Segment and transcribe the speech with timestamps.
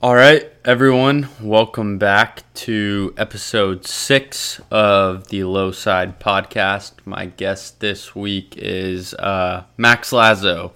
[0.00, 6.92] All right, everyone, welcome back to episode six of the Low Side Podcast.
[7.04, 10.70] My guest this week is uh, Max Lazzo.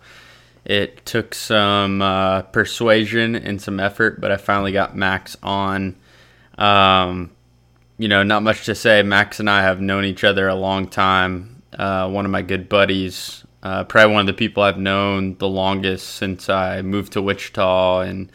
[0.64, 5.94] It took some uh, persuasion and some effort, but I finally got Max on.
[6.58, 7.30] Um,
[7.98, 9.04] you know, not much to say.
[9.04, 11.62] Max and I have known each other a long time.
[11.72, 15.48] Uh, one of my good buddies, uh, probably one of the people I've known the
[15.48, 18.28] longest since I moved to Wichita and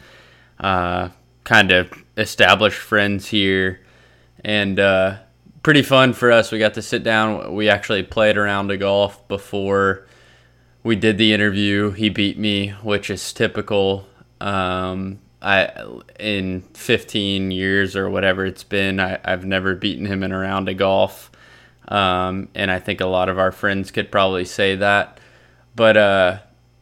[0.60, 1.10] uh,
[1.44, 3.80] kind of established friends here,
[4.44, 5.18] and uh,
[5.62, 6.52] pretty fun for us.
[6.52, 7.54] We got to sit down.
[7.54, 10.06] We actually played around of golf before
[10.82, 11.90] we did the interview.
[11.90, 14.06] He beat me, which is typical.
[14.40, 15.70] Um, I
[16.18, 20.68] in 15 years or whatever it's been, I, I've never beaten him in a round
[20.68, 21.30] of golf.
[21.86, 25.20] Um, and I think a lot of our friends could probably say that.
[25.74, 26.38] But uh,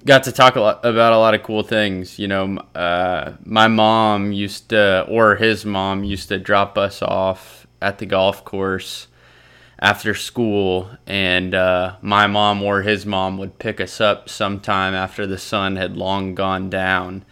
[0.07, 2.19] got to talk a lot about a lot of cool things.
[2.19, 7.67] You know, uh, my mom used to, or his mom used to drop us off
[7.83, 9.09] at the golf course
[9.79, 15.27] after school, and uh, my mom or his mom would pick us up sometime after
[15.27, 17.25] the sun had long gone down.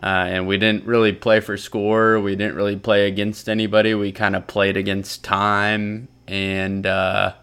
[0.00, 2.20] Uh, and we didn't really play for score.
[2.20, 3.94] We didn't really play against anybody.
[3.94, 7.34] We kind of played against time and uh,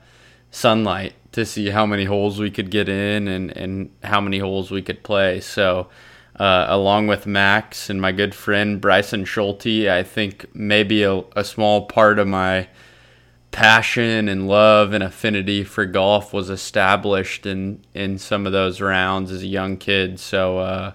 [0.51, 4.71] sunlight to see how many holes we could get in and, and how many holes
[4.71, 5.41] we could play.
[5.41, 5.89] So,
[6.39, 11.43] uh, along with Max and my good friend Bryson Schulte, I think maybe a, a
[11.43, 12.69] small part of my
[13.51, 19.29] passion and love and affinity for golf was established in, in some of those rounds
[19.29, 20.19] as a young kid.
[20.21, 20.93] So, uh,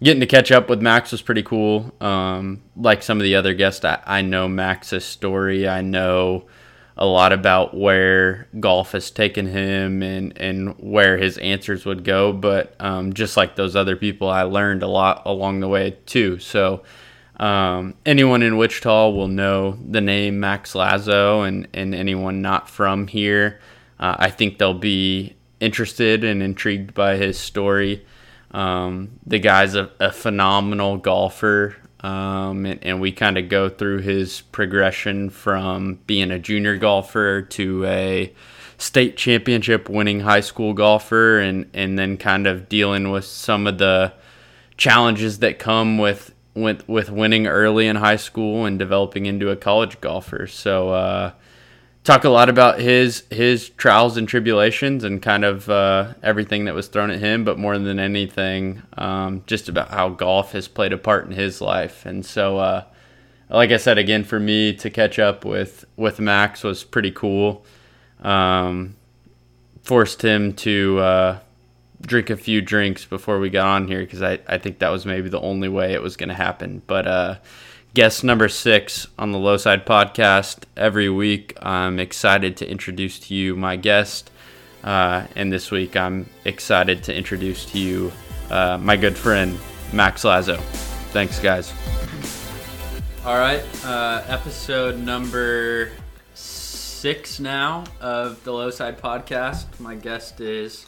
[0.00, 1.92] getting to catch up with Max was pretty cool.
[2.00, 5.68] Um, like some of the other guests, I, I know Max's story.
[5.68, 6.46] I know
[7.00, 12.30] a lot about where golf has taken him and, and where his answers would go.
[12.30, 16.38] But um, just like those other people, I learned a lot along the way too.
[16.38, 16.82] So
[17.36, 23.06] um, anyone in Wichita will know the name Max Lazzo, and, and anyone not from
[23.06, 23.60] here,
[23.98, 28.04] uh, I think they'll be interested and intrigued by his story.
[28.50, 31.76] Um, the guy's a, a phenomenal golfer.
[32.02, 37.42] Um, and, and, we kind of go through his progression from being a junior golfer
[37.42, 38.32] to a
[38.78, 43.76] state championship winning high school golfer and, and then kind of dealing with some of
[43.76, 44.14] the
[44.78, 49.56] challenges that come with, with, with winning early in high school and developing into a
[49.56, 50.46] college golfer.
[50.46, 51.32] So, uh,
[52.04, 56.74] talk a lot about his his trials and tribulations and kind of uh, everything that
[56.74, 60.92] was thrown at him, but more than anything, um, just about how golf has played
[60.92, 62.06] a part in his life.
[62.06, 62.84] And so, uh,
[63.48, 67.64] like I said again, for me to catch up with with Max was pretty cool.
[68.22, 68.96] Um,
[69.82, 71.38] forced him to uh,
[72.02, 75.06] drink a few drinks before we got on here because I, I think that was
[75.06, 76.82] maybe the only way it was going to happen.
[76.86, 77.36] But uh,
[77.92, 80.64] guest number six on the Low Side podcast.
[80.76, 84.30] Every week, I'm excited to introduce to you my guest.
[84.84, 88.12] Uh, and this week, I'm excited to introduce to you
[88.50, 89.58] uh, my good friend,
[89.92, 90.58] Max Lazzo.
[91.12, 91.72] Thanks, guys.
[93.24, 95.90] All right, uh, episode number
[96.34, 99.80] six now of the Low Side podcast.
[99.80, 100.86] My guest is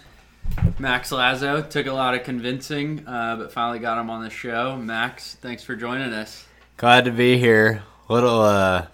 [0.79, 1.69] Max Lazzo.
[1.69, 4.77] Took a lot of convincing, uh, but finally got him on the show.
[4.77, 6.47] Max, thanks for joining us.
[6.83, 7.85] Glad to be here.
[8.09, 8.87] Little uh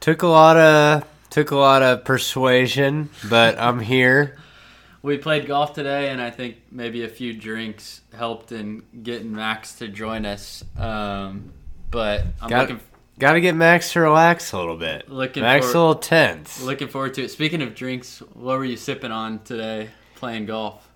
[0.00, 4.40] took a lot of took a lot of persuasion, but I'm here.
[5.02, 9.74] We played golf today, and I think maybe a few drinks helped in getting Max
[9.74, 10.64] to join us.
[10.76, 11.52] Um,
[11.92, 12.80] but I'm got, looking.
[13.20, 15.08] Got to get Max to relax a little bit.
[15.08, 16.60] Looking Max for, a little tense.
[16.60, 17.30] Looking forward to it.
[17.30, 20.88] Speaking of drinks, what were you sipping on today playing golf?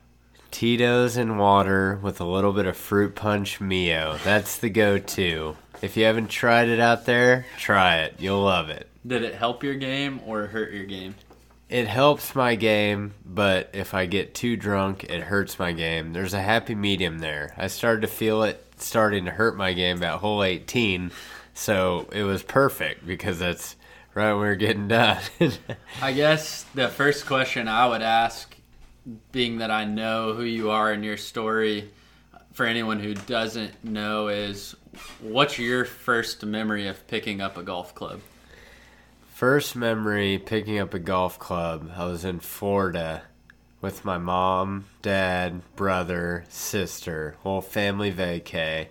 [0.51, 4.17] Tito's and water with a little bit of fruit punch Mio.
[4.25, 5.57] That's the go-to.
[5.83, 8.15] If you haven't tried it out there, try it.
[8.19, 8.89] You'll love it.
[9.07, 11.15] Did it help your game or hurt your game?
[11.69, 16.13] It helps my game, but if I get too drunk, it hurts my game.
[16.13, 17.55] There's a happy medium there.
[17.57, 21.11] I started to feel it starting to hurt my game about hole 18,
[21.55, 23.75] so it was perfect because that's
[24.15, 25.21] right when we are getting done.
[26.03, 28.57] I guess the first question I would ask,
[29.33, 31.91] being that I know who you are and your story,
[32.53, 34.77] for anyone who doesn't know, is
[35.21, 38.21] what's your first memory of picking up a golf club?
[39.33, 43.23] First memory picking up a golf club, I was in Florida
[43.81, 48.89] with my mom, dad, brother, sister, whole family vacay.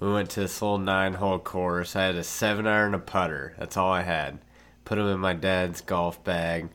[0.00, 1.94] We went to this little nine hole course.
[1.94, 3.54] I had a seven iron and a putter.
[3.58, 4.38] That's all I had.
[4.84, 6.68] Put them in my dad's golf bag.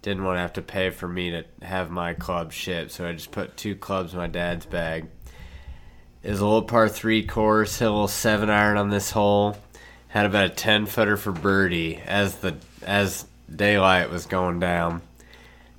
[0.00, 3.12] Didn't want to have to pay for me to have my club shipped, so I
[3.12, 5.06] just put two clubs in my dad's bag
[6.30, 9.56] Was a little par three course, hit a little seven iron on this hole.
[10.08, 15.02] Had about a ten footer for birdie as the as daylight was going down.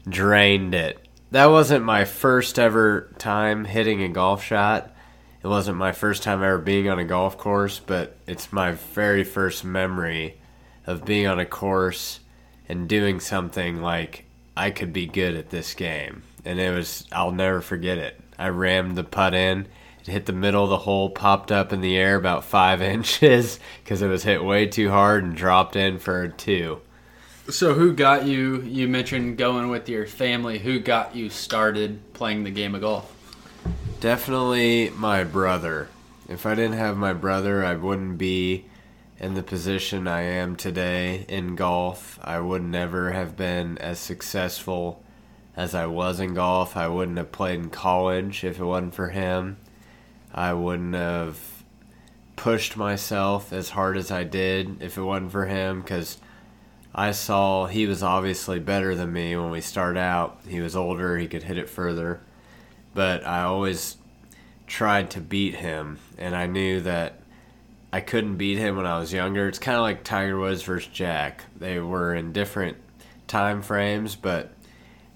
[0.08, 1.00] Drained it.
[1.32, 4.94] That wasn't my first ever time hitting a golf shot.
[5.42, 9.24] It wasn't my first time ever being on a golf course, but it's my very
[9.24, 10.40] first memory
[10.86, 12.20] of being on a course
[12.70, 14.26] and doing something like
[14.56, 16.24] I could be good at this game.
[16.46, 18.20] And it was, I'll never forget it.
[18.38, 19.68] I rammed the putt in.
[20.06, 23.60] It hit the middle of the hole, popped up in the air about five inches
[23.84, 26.82] because it was hit way too hard and dropped in for a two.
[27.50, 28.62] So, who got you?
[28.62, 30.60] You mentioned going with your family.
[30.60, 33.14] Who got you started playing the game of golf?
[34.00, 35.90] Definitely my brother.
[36.30, 38.66] If I didn't have my brother, I wouldn't be
[39.20, 42.18] in the position I am today in golf.
[42.24, 45.04] I would never have been as successful
[45.56, 46.76] as I was in golf.
[46.76, 49.58] I wouldn't have played in college if it wasn't for him.
[50.34, 51.64] I wouldn't have
[52.36, 56.18] pushed myself as hard as I did if it wasn't for him because
[56.96, 60.40] I saw he was obviously better than me when we started out.
[60.48, 62.22] He was older, he could hit it further.
[62.94, 63.98] But I always
[64.68, 67.20] tried to beat him, and I knew that
[67.92, 69.48] I couldn't beat him when I was younger.
[69.48, 71.44] It's kind of like Tiger Woods versus Jack.
[71.56, 72.78] They were in different
[73.28, 74.52] time frames, but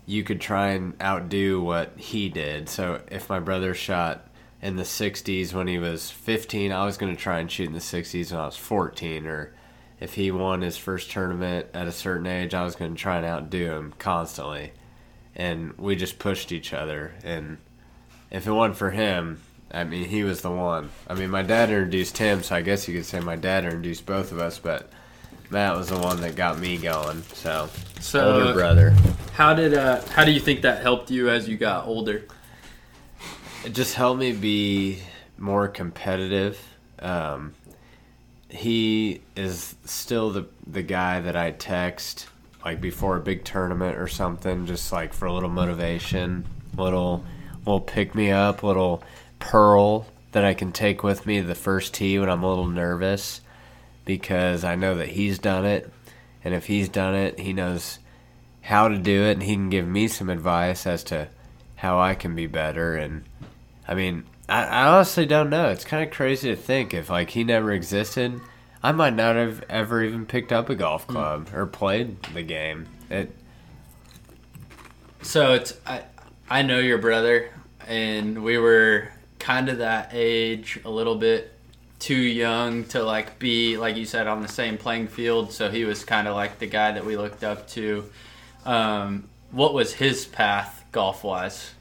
[0.05, 2.69] you could try and outdo what he did.
[2.69, 4.26] So if my brother shot
[4.61, 7.73] in the 60s when he was 15, I was going to try and shoot in
[7.73, 9.27] the 60s when I was 14.
[9.27, 9.53] Or
[9.99, 13.17] if he won his first tournament at a certain age, I was going to try
[13.17, 14.71] and outdo him constantly.
[15.35, 17.13] And we just pushed each other.
[17.23, 17.57] And
[18.31, 20.89] if it wasn't for him, I mean, he was the one.
[21.07, 24.05] I mean, my dad introduced him, so I guess you could say my dad introduced
[24.05, 24.89] both of us, but
[25.49, 27.21] Matt was the one that got me going.
[27.33, 27.69] So,
[27.99, 28.95] so older brother.
[29.33, 32.25] How did uh, how do you think that helped you as you got older?
[33.65, 34.99] It just helped me be
[35.37, 36.59] more competitive.
[36.99, 37.53] Um,
[38.49, 42.27] he is still the the guy that I text
[42.63, 46.45] like before a big tournament or something, just like for a little motivation,
[46.75, 47.23] little
[47.59, 49.03] little pick me up, little
[49.39, 53.41] pearl that I can take with me the first tee when I'm a little nervous
[54.05, 55.91] because I know that he's done it.
[56.43, 57.99] And if he's done it, he knows
[58.61, 61.27] how to do it and he can give me some advice as to
[61.75, 62.95] how I can be better.
[62.95, 63.23] And
[63.87, 65.69] I mean, I, I honestly don't know.
[65.69, 68.39] It's kind of crazy to think if like he never existed,
[68.83, 71.13] I might not have ever even picked up a golf hmm.
[71.13, 72.87] club or played the game.
[73.09, 73.31] It.
[75.21, 76.03] So it's I
[76.49, 77.49] I know your brother,
[77.87, 81.53] and we were kind of that age, a little bit
[81.99, 85.51] too young to like be like you said on the same playing field.
[85.51, 88.09] So he was kind of like the guy that we looked up to.
[88.65, 91.71] Um, what was his path golf wise?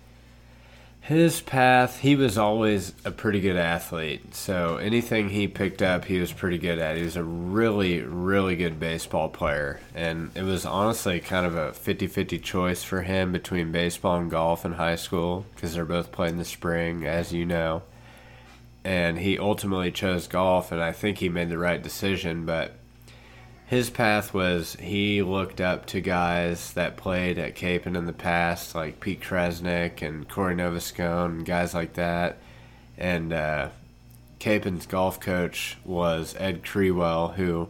[1.06, 4.34] His path, he was always a pretty good athlete.
[4.34, 6.96] So anything he picked up, he was pretty good at.
[6.96, 9.78] He was a really, really good baseball player.
[9.94, 14.28] And it was honestly kind of a 50 50 choice for him between baseball and
[14.28, 17.84] golf in high school because they're both playing in the spring, as you know.
[18.82, 22.44] And he ultimately chose golf, and I think he made the right decision.
[22.46, 22.72] But
[23.66, 28.76] his path was he looked up to guys that played at Kapaun in the past,
[28.76, 32.38] like Pete Kresnik and Corey Novascone and guys like that.
[32.96, 33.70] And uh,
[34.38, 37.68] Kapaun's golf coach was Ed Kriwiel, who,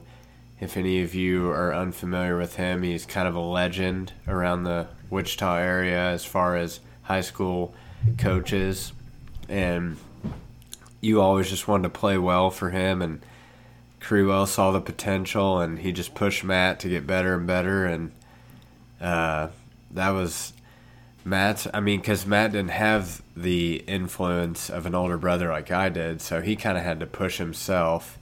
[0.61, 4.89] if any of you are unfamiliar with him, he's kind of a legend around the
[5.09, 7.75] Wichita area as far as high school
[8.19, 8.93] coaches.
[9.49, 9.97] And
[11.01, 13.23] you always just wanted to play well for him and–
[14.07, 17.85] Kriwiel saw the potential and he just pushed Matt to get better and better.
[17.85, 18.13] And
[19.01, 19.49] uh,
[19.91, 20.53] that was
[21.25, 21.67] Matt's.
[21.75, 26.21] I mean, because Matt didn't have the influence of an older brother like I did,
[26.21, 28.17] so he kind of had to push himself.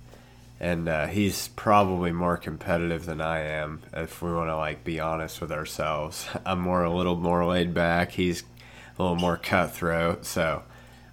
[0.59, 5.01] And uh, he's probably more competitive than I am, if we want to like be
[5.01, 6.27] honest with ourselves.
[6.47, 8.13] I'm more a little more laid back.
[8.13, 8.43] He's
[8.99, 10.25] a little more cutthroat.
[10.25, 10.63] So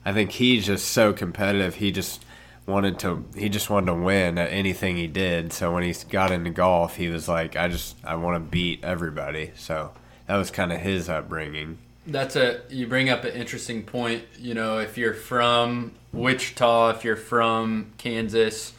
[0.06, 1.76] I think he's just so competitive.
[1.76, 2.24] He just
[2.66, 5.54] wanted to he just wanted to win at anything he did.
[5.54, 8.84] So when he got into golf he was like i just i want to beat
[8.84, 9.52] everybody.
[9.56, 9.92] So
[10.28, 11.78] that was kind of his upbringing.
[12.08, 17.04] That's a you bring up an interesting point you know if you're from wichita if
[17.04, 18.74] you're from kansas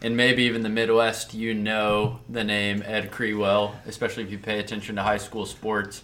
[0.00, 4.60] and maybe even the midwest you know the name ed kriwiel especially if you pay
[4.60, 6.02] attention to high school sports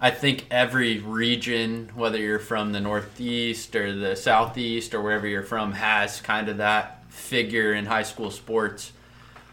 [0.00, 5.42] I think every region, whether you're from the Northeast or the Southeast or wherever you're
[5.42, 8.92] from, has kind of that figure in high school sports.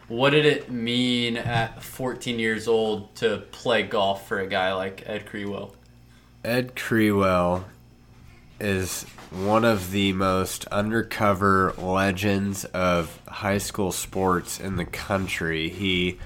[0.08, 5.04] What did it mean at 14 years old to play golf for a guy like
[5.06, 5.74] Ed Kriwiel?
[6.44, 7.64] Ed Kriwiel
[8.60, 15.70] is one of the most undercover legends of high school sports in the country.
[15.70, 16.20] He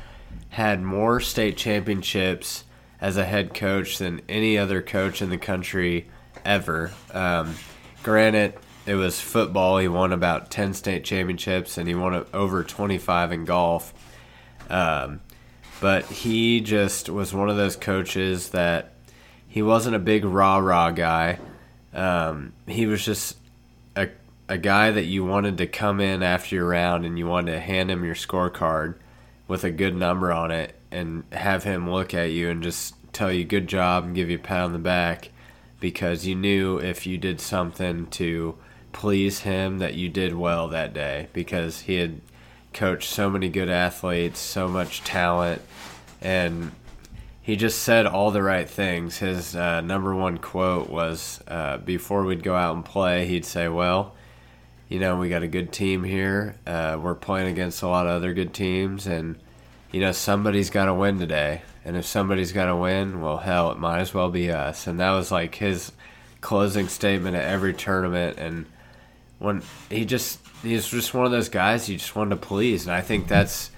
[0.49, 2.64] had more state championships
[3.01, 6.07] as a head coach than any other coach in the country
[6.43, 6.91] ever.
[7.13, 7.55] Um,
[8.03, 8.53] granted,
[8.85, 9.77] it was football.
[9.79, 13.93] He won about 10 state championships and he won over 25 in golf.
[14.69, 15.21] Um,
[15.81, 18.93] but he just was one of those coaches that
[19.47, 21.39] he wasn't a big rah rah guy.
[21.93, 23.37] Um, he was just
[23.95, 24.09] a,
[24.47, 27.59] a guy that you wanted to come in after your round and you wanted to
[27.59, 28.95] hand him your scorecard
[29.47, 33.31] with a good number on it and have him look at you and just tell
[33.31, 35.29] you good job and give you a pat on the back
[35.79, 38.55] because you knew if you did something to
[38.91, 42.21] please him that you did well that day because he had
[42.73, 45.61] coached so many good athletes, so much talent,
[46.21, 46.71] and
[47.41, 49.17] he just said all the right things.
[49.17, 53.67] His uh, number one quote was uh, before we'd go out and play, he'd say,
[53.67, 54.13] Well,
[54.89, 56.55] you know, we got a good team here.
[56.65, 59.37] Uh, we're playing against a lot of other good teams, and,
[59.95, 61.61] you know, somebody's got to win today.
[61.85, 64.87] And if somebody's got to win, well, hell, it might as well be us.
[64.87, 65.93] And that was like his
[66.41, 68.37] closing statement at every tournament.
[68.37, 68.65] And
[69.39, 72.85] when he just, he's just one of those guys you just wanted to please.
[72.85, 73.71] And I think that's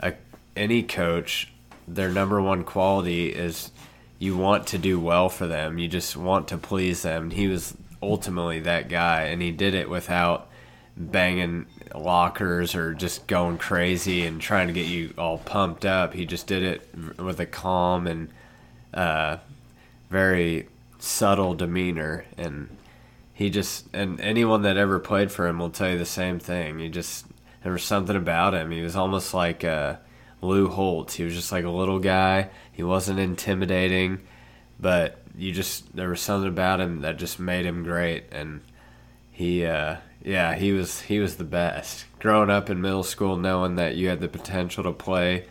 [0.00, 0.14] a,
[0.56, 1.52] any coach
[1.86, 3.70] their number one quality is
[4.18, 5.78] you want to do well for them.
[5.78, 7.30] You just want to please them.
[7.30, 10.48] He was ultimately that guy, and he did it without
[10.96, 16.14] banging lockers or just going crazy and trying to get you all pumped up.
[16.14, 18.28] He just did it with a calm and
[18.92, 19.38] uh,
[20.10, 20.68] very
[20.98, 22.68] subtle demeanor, and
[23.34, 26.78] he just and anyone that ever played for him will tell you the same thing.
[26.78, 27.26] He just
[27.62, 28.70] there was something about him.
[28.70, 29.64] He was almost like.
[29.64, 29.96] Uh,
[30.42, 31.14] Lou Holtz.
[31.14, 32.50] He was just like a little guy.
[32.72, 34.20] He wasn't intimidating,
[34.78, 38.24] but you just there was something about him that just made him great.
[38.32, 38.60] And
[39.30, 42.06] he, uh, yeah, he was he was the best.
[42.18, 45.46] Growing up in middle school, knowing that you had the potential to play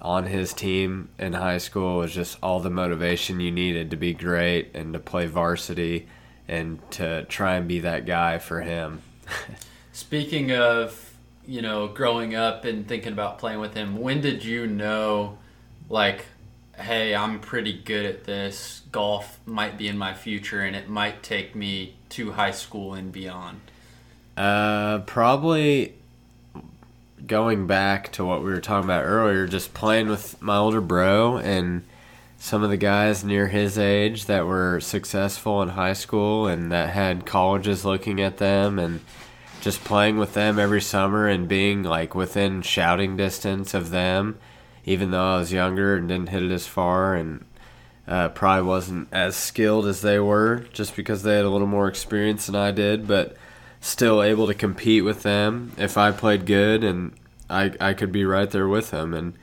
[0.00, 4.12] on his team in high school was just all the motivation you needed to be
[4.12, 6.08] great and to play varsity
[6.48, 9.00] and to try and be that guy for him.
[9.92, 11.12] Speaking of
[11.46, 15.38] you know, growing up and thinking about playing with him, when did you know,
[15.88, 16.26] like,
[16.76, 18.82] hey, I'm pretty good at this.
[18.92, 23.10] Golf might be in my future, and it might take me to high school and
[23.12, 23.60] beyond.
[24.36, 25.94] Uh, probably
[27.26, 31.36] going back to what we were talking about earlier, just playing with my older bro
[31.38, 31.84] and
[32.38, 36.90] some of the guys near his age that were successful in high school and that
[36.90, 39.00] had colleges looking at them and
[39.60, 44.36] just playing with them every summer and being like within shouting distance of them,
[44.84, 47.44] even though I was younger and didn't hit it as far and
[48.08, 51.86] uh, probably wasn't as skilled as they were just because they had a little more
[51.86, 53.36] experience than I did, but
[53.82, 57.12] still able to compete with them if I played good and
[57.50, 59.12] I, I could be right there with them.
[59.12, 59.34] And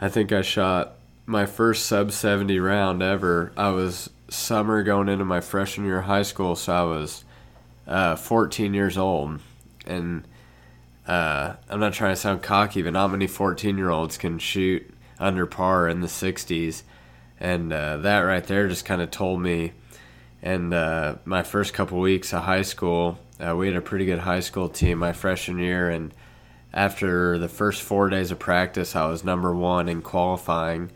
[0.00, 0.94] I think I shot
[1.26, 3.52] my first sub 70 round ever.
[3.56, 7.24] I was summer going into my freshman year of high school, so I was
[7.86, 9.40] uh, 14 years old
[9.86, 10.26] and
[11.06, 14.90] uh, I'm not trying to sound cocky, but not many 14 year olds can shoot
[15.18, 16.82] under par in the 60s.
[17.38, 19.72] And uh, that right there just kind of told me.
[20.40, 24.20] And uh, my first couple weeks of high school, uh, we had a pretty good
[24.20, 25.90] high school team my freshman year.
[25.90, 26.12] And
[26.72, 30.90] after the first four days of practice, I was number one in qualifying.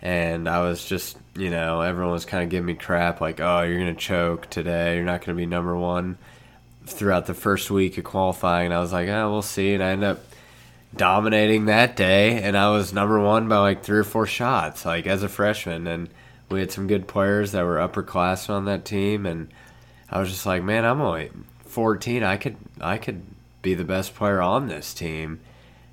[0.00, 3.62] And I was just, you know, everyone was kind of giving me crap like, oh,
[3.62, 4.96] you're to choke today.
[4.96, 6.18] You're not to be number one
[6.86, 8.66] throughout the first week of qualifying.
[8.66, 9.74] And I was like, oh, we'll see.
[9.74, 10.24] And I ended up
[10.96, 12.42] dominating that day.
[12.42, 15.86] And I was number one by like three or four shots, like as a freshman.
[15.86, 16.08] And
[16.48, 19.24] we had some good players that were upperclassmen on that team.
[19.24, 19.52] And
[20.10, 21.30] I was just like, man, I'm only
[21.72, 22.22] 14.
[22.22, 23.22] I could, I could
[23.62, 25.40] be the best player on this team.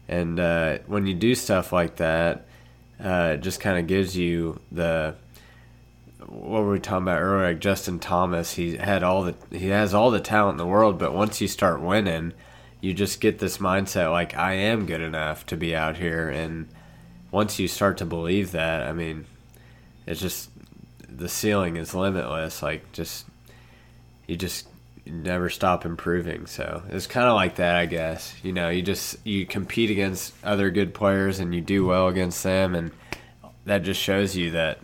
[0.07, 2.45] And uh, when you do stuff like that,
[3.03, 5.15] uh, it just kind of gives you the
[6.29, 7.48] what were we talking about earlier?
[7.48, 11.00] Like Justin Thomas, he had all the he has all the talent in the world,
[11.00, 12.33] but once you start winning,
[12.81, 16.67] you just get this mindset like I am good enough to be out here, and
[17.31, 19.25] once you start to believe that, I mean,
[20.05, 20.50] it's just
[21.07, 22.62] the ceiling is limitless.
[22.62, 23.25] Like just
[24.27, 24.67] you just
[25.05, 26.45] never stop improving.
[26.45, 28.35] So it's kind of like that, I guess.
[28.43, 32.43] You know, you just you compete against other good players and you do well against
[32.43, 32.91] them, and
[33.65, 34.79] that just shows you that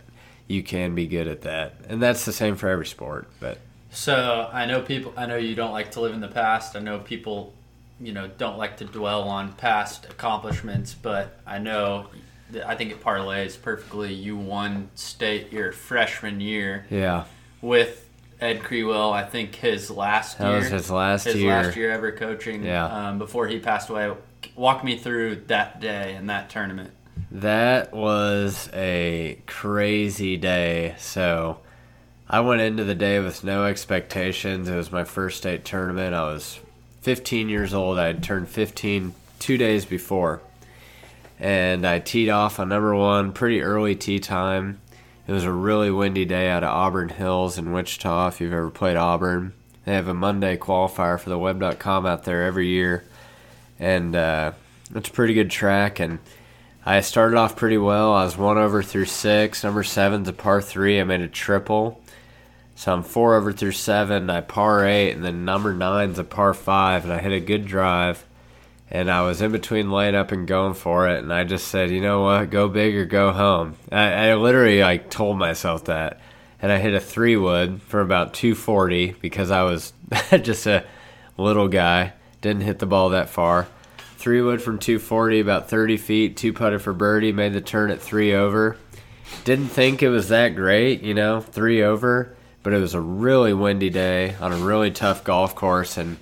[0.48, 3.28] you can be good at that, and that's the same for every sport.
[3.40, 3.58] But
[3.90, 5.12] so I know people.
[5.16, 6.76] I know you don't like to live in the past.
[6.76, 7.54] I know people,
[8.00, 10.94] you know, don't like to dwell on past accomplishments.
[10.94, 12.08] But I know,
[12.64, 14.12] I think it parlays perfectly.
[14.12, 16.86] You won state your freshman year.
[16.90, 17.24] Yeah.
[17.62, 18.05] With
[18.40, 19.12] Ed Kriwiel.
[19.12, 20.58] I think his last That year.
[20.58, 21.50] was his last his year.
[21.52, 22.64] last year ever coaching.
[22.64, 22.86] Yeah.
[23.08, 24.12] Um, before he passed away.
[24.54, 26.90] Walk me through that day and that tournament.
[27.30, 30.94] That was a crazy day.
[30.98, 31.58] So
[32.28, 34.68] I went into the day with no expectations.
[34.68, 36.14] It was my first state tournament.
[36.14, 36.60] I was
[37.02, 37.98] 15 years old.
[37.98, 40.40] I had turned 15 two days before.
[41.38, 44.80] And I teed off on number one, pretty early tee time.
[45.26, 48.70] It was a really windy day out of Auburn Hills in Wichita, if you've ever
[48.70, 49.54] played Auburn.
[49.84, 53.04] They have a Monday qualifier for the web.com out there every year.
[53.78, 54.52] And uh,
[54.94, 55.98] it's a pretty good track.
[55.98, 56.20] And
[56.84, 58.12] I started off pretty well.
[58.12, 59.64] I was one over through six.
[59.64, 61.00] Number seven's a par three.
[61.00, 62.00] I made a triple.
[62.76, 64.30] So I'm four over through seven.
[64.30, 67.66] I par eight, and then number nine's a par five, and I hit a good
[67.66, 68.24] drive.
[68.90, 71.90] And I was in between laying up and going for it, and I just said,
[71.90, 73.76] you know what, go big or go home.
[73.90, 76.20] I, I literally like told myself that,
[76.62, 79.92] and I hit a three wood for about 240 because I was
[80.42, 80.84] just a
[81.36, 83.66] little guy, didn't hit the ball that far.
[84.18, 88.00] Three wood from 240, about 30 feet, two putted for birdie, made the turn at
[88.00, 88.76] three over.
[89.44, 93.52] Didn't think it was that great, you know, three over, but it was a really
[93.52, 95.96] windy day on a really tough golf course.
[95.96, 96.16] And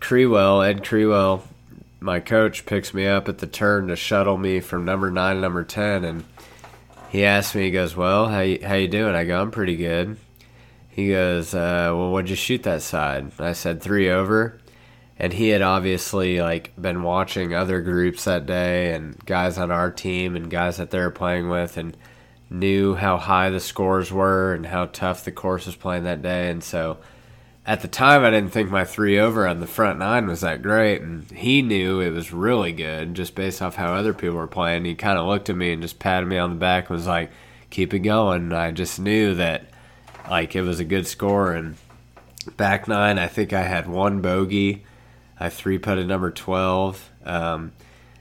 [0.00, 1.42] Kriwiel, Ed Kriwiel,
[2.04, 5.40] my coach, picks me up at the turn to shuttle me from number nine to
[5.40, 6.04] number 10.
[6.04, 6.24] And
[7.10, 9.14] he asks me, he goes, Well, how you, how you doing?
[9.14, 10.16] I go, I'm pretty good.
[10.88, 13.32] He goes, uh, Well, what'd you shoot that side?
[13.38, 14.60] I said, Three over
[15.18, 19.90] and he had obviously like been watching other groups that day and guys on our
[19.90, 21.96] team and guys that they were playing with and
[22.50, 26.50] knew how high the scores were and how tough the course was playing that day
[26.50, 26.98] and so
[27.66, 30.62] at the time I didn't think my three over on the front nine was that
[30.62, 34.46] great and he knew it was really good just based off how other people were
[34.46, 36.96] playing he kind of looked at me and just patted me on the back and
[36.96, 37.30] was like
[37.70, 39.66] keep it going I just knew that
[40.28, 41.76] like it was a good score and
[42.56, 44.84] back nine I think I had one bogey
[45.38, 47.72] I three putted number 12, um,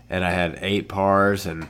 [0.10, 1.46] and I had eight pars.
[1.46, 1.68] And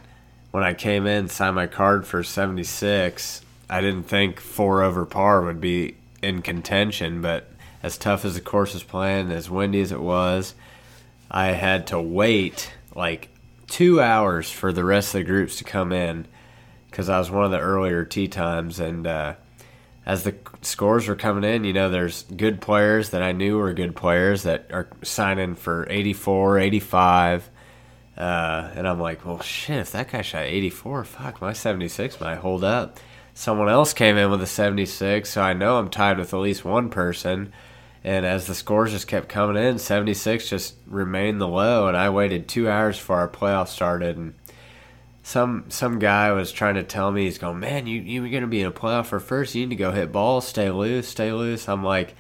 [0.52, 5.42] when I came in, signed my card for 76, I didn't think four over par
[5.42, 7.22] would be in contention.
[7.22, 7.50] But
[7.84, 10.56] as tough as the course was playing, as windy as it was,
[11.30, 13.30] I had to wait like
[13.68, 16.26] two hours for the rest of the groups to come in
[16.90, 18.80] because I was one of the earlier tee times.
[18.80, 19.36] And uh,
[20.06, 23.74] as the scores were coming in, you know, there's good players that I knew were
[23.74, 27.50] good players that are signing for 84, 85.
[28.16, 32.38] Uh, and I'm like, well, shit, if that guy shot 84, fuck, my 76 might
[32.38, 33.00] hold up.
[33.34, 36.64] Someone else came in with a 76, so I know I'm tied with at least
[36.64, 37.52] one person.
[38.04, 42.10] And as the scores just kept coming in, 76 just remained the low, and I
[42.10, 44.18] waited two hours before our playoff started.
[44.18, 44.34] And
[45.24, 48.60] some some guy was trying to tell me he's going, man, you you're gonna be
[48.60, 49.56] in a playoff for first.
[49.56, 51.70] You need to go hit balls, stay loose, stay loose.
[51.70, 52.14] I'm like,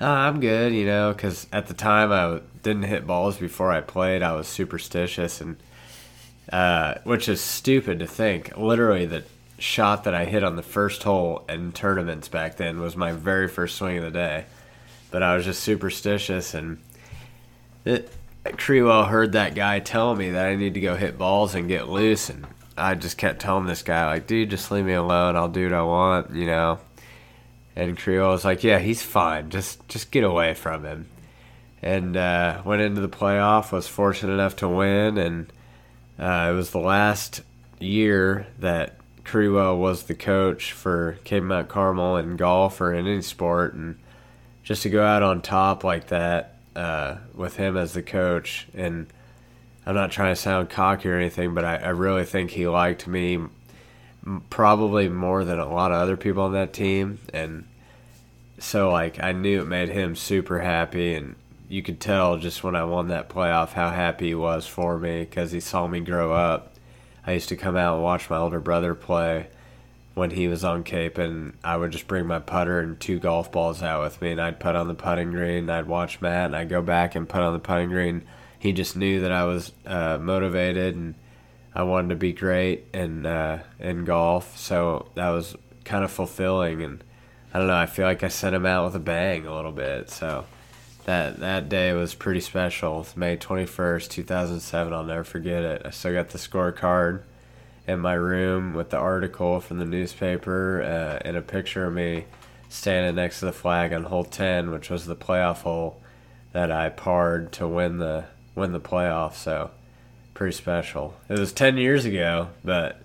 [0.00, 3.82] oh, I'm good, you know, because at the time I didn't hit balls before I
[3.82, 4.22] played.
[4.22, 5.58] I was superstitious, and
[6.50, 8.56] uh, which is stupid to think.
[8.56, 9.24] Literally, the
[9.58, 13.48] shot that I hit on the first hole in tournaments back then was my very
[13.48, 14.44] first swing of the day.
[15.16, 16.76] But I was just superstitious, and
[17.86, 18.12] it,
[18.44, 21.88] Kriwiel heard that guy tell me that I need to go hit balls and get
[21.88, 25.34] loose, and I just kept telling this guy, like, dude, just leave me alone.
[25.34, 26.80] I'll do what I want, you know.
[27.74, 29.48] And Kriwiel was like, yeah, he's fine.
[29.48, 31.06] Just just get away from him.
[31.80, 33.72] And uh, went into the playoff.
[33.72, 35.50] Was fortunate enough to win, and
[36.18, 37.40] uh, it was the last
[37.78, 43.22] year that Kriwiel was the coach for Cape Mount Carmel in golf or in any
[43.22, 43.96] sport, and
[44.66, 49.06] just to go out on top like that uh, with him as the coach, and
[49.86, 53.06] I'm not trying to sound cocky or anything, but I, I really think he liked
[53.06, 53.38] me
[54.50, 57.64] probably more than a lot of other people on that team, and
[58.58, 61.36] so like I knew it made him super happy, and
[61.68, 65.20] you could tell just when I won that playoff how happy he was for me
[65.20, 66.74] because he saw me grow up.
[67.24, 69.46] I used to come out and watch my older brother play
[70.16, 73.52] when he was on Cape, and I would just bring my putter and two golf
[73.52, 76.46] balls out with me, and I'd put on the putting green, and I'd watch Matt,
[76.46, 78.22] and I'd go back and put on the putting green.
[78.58, 81.16] He just knew that I was uh, motivated and
[81.74, 86.82] I wanted to be great in uh, in golf, so that was kind of fulfilling,
[86.82, 87.04] and
[87.52, 89.72] I don't know, I feel like I sent him out with a bang a little
[89.72, 90.46] bit, so
[91.04, 93.06] that that day was pretty special.
[93.14, 94.94] May twenty first, two thousand seven.
[94.94, 95.82] I'll never forget it.
[95.84, 97.24] I still got the scorecard
[97.86, 102.24] in my room with the article from the newspaper uh, and a picture of me
[102.68, 106.00] standing next to the flag on hole 10 which was the playoff hole
[106.52, 109.70] that I parred to win the win the playoff so
[110.34, 113.00] pretty special it was 10 years ago but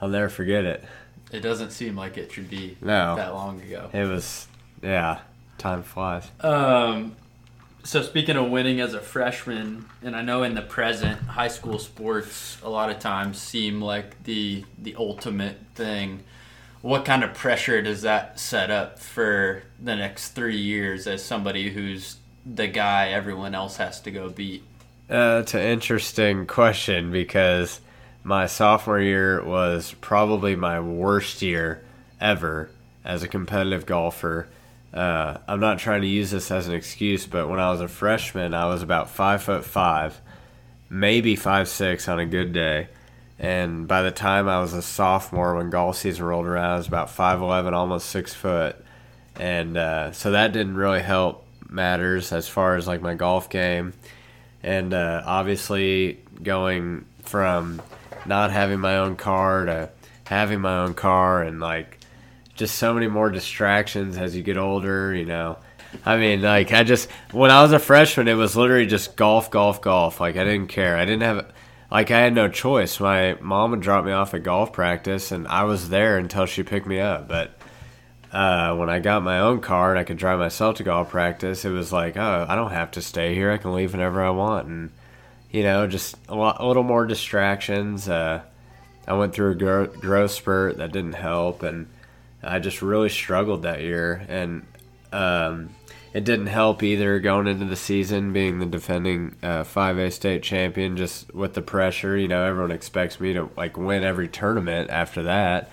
[0.00, 0.84] I'll never forget it
[1.32, 3.16] It doesn't seem like it should be No.
[3.16, 3.90] that long ago.
[3.92, 4.46] it was
[4.82, 5.20] Yeah,
[5.58, 6.30] time flies.
[6.40, 7.16] Um,
[7.82, 11.78] so speaking of winning as a freshman, and I know in the present, high school
[11.78, 16.22] sports a lot of times seem like the the ultimate thing.
[16.82, 21.70] What kind of pressure does that set up for the next three years as somebody
[21.70, 22.16] who's
[22.46, 24.62] the guy everyone else has to go beat?
[25.10, 27.80] Uh, it's an interesting question because
[28.22, 31.82] my sophomore year was probably my worst year
[32.20, 32.70] ever
[33.04, 34.46] as a competitive golfer.
[34.92, 37.88] Uh, I'm not trying to use this as an excuse, but when I was a
[37.88, 40.20] freshman, I was about five foot five,
[40.88, 42.88] maybe five six on a good day.
[43.38, 46.88] And by the time I was a sophomore, when golf season rolled around, I was
[46.88, 48.76] about five eleven, almost six foot.
[49.36, 53.94] And uh, so that didn't really help matters as far as like my golf game.
[54.62, 57.80] And uh, obviously, going from
[58.26, 59.90] not having my own car to
[60.24, 61.99] having my own car and like
[62.60, 65.56] just so many more distractions as you get older, you know.
[66.04, 69.50] I mean, like I just when I was a freshman, it was literally just golf,
[69.50, 70.20] golf, golf.
[70.20, 70.96] Like I didn't care.
[70.96, 71.52] I didn't have
[71.90, 73.00] like I had no choice.
[73.00, 76.62] My mom would drop me off at golf practice, and I was there until she
[76.62, 77.26] picked me up.
[77.26, 77.58] But
[78.30, 81.64] uh, when I got my own car and I could drive myself to golf practice,
[81.64, 83.50] it was like, oh, I don't have to stay here.
[83.50, 84.90] I can leave whenever I want, and
[85.50, 88.08] you know, just a, lot, a little more distractions.
[88.08, 88.42] Uh,
[89.08, 91.88] I went through a gro- growth spurt that didn't help, and
[92.42, 94.24] I just really struggled that year.
[94.28, 94.66] And
[95.12, 95.70] um,
[96.12, 100.96] it didn't help either going into the season, being the defending uh, 5A state champion,
[100.96, 102.16] just with the pressure.
[102.16, 105.70] You know, everyone expects me to like win every tournament after that.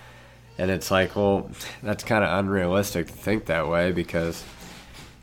[0.57, 1.49] And it's like, well,
[1.83, 4.43] that's kind of unrealistic to think that way because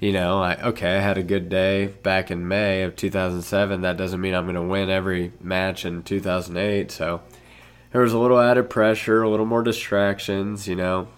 [0.04, 3.80] you know, I okay, I had a good day back in May of 2007.
[3.80, 6.90] That doesn't mean I'm going to win every match in 2008.
[6.90, 7.22] So
[7.90, 10.68] there was a little added pressure, a little more distractions.
[10.68, 11.08] You know,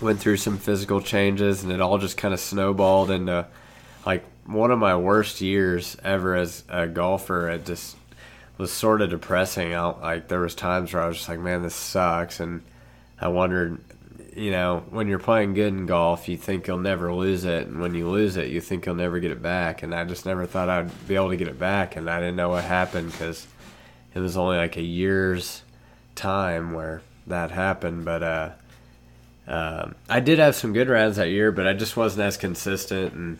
[0.00, 3.46] went through some physical changes, and it all just kind of snowballed into
[4.04, 7.48] like one of my worst years ever as a golfer.
[7.48, 7.96] It just
[8.58, 9.74] was sort of depressing.
[9.74, 12.62] I, like there was times where I was just like, man, this sucks, and
[13.20, 13.80] I wondered
[14.36, 17.80] you know, when you're playing good in golf, you think you'll never lose it, and
[17.80, 19.82] when you lose it, you think you'll never get it back.
[19.82, 22.36] And I just never thought I'd be able to get it back, and I didn't
[22.36, 23.46] know what happened because
[24.14, 25.62] it was only like a year's
[26.16, 28.04] time where that happened.
[28.04, 28.50] But uh,
[29.46, 33.12] uh, I did have some good rounds that year, but I just wasn't as consistent,
[33.12, 33.38] and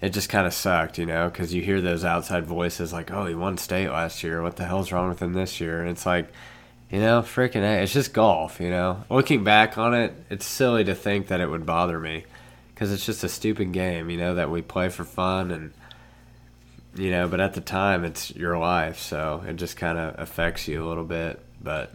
[0.00, 3.26] it just kind of sucked, you know, because you hear those outside voices like, "Oh,
[3.26, 4.42] he won state last year.
[4.42, 6.32] What the hell's wrong with him this year?" And it's like
[6.90, 8.60] you know, freaking, it's just golf.
[8.60, 12.24] You know, looking back on it, it's silly to think that it would bother me
[12.72, 14.10] because it's just a stupid game.
[14.10, 15.72] You know that we play for fun and
[16.96, 20.68] you know, but at the time, it's your life, so it just kind of affects
[20.68, 21.40] you a little bit.
[21.60, 21.92] But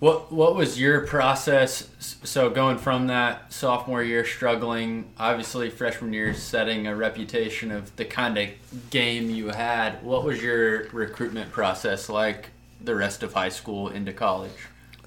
[0.00, 1.88] what what was your process?
[1.98, 8.04] So going from that sophomore year struggling, obviously freshman year setting a reputation of the
[8.04, 8.48] kind of
[8.90, 10.02] game you had.
[10.04, 14.52] What was your recruitment process like the rest of high school into college?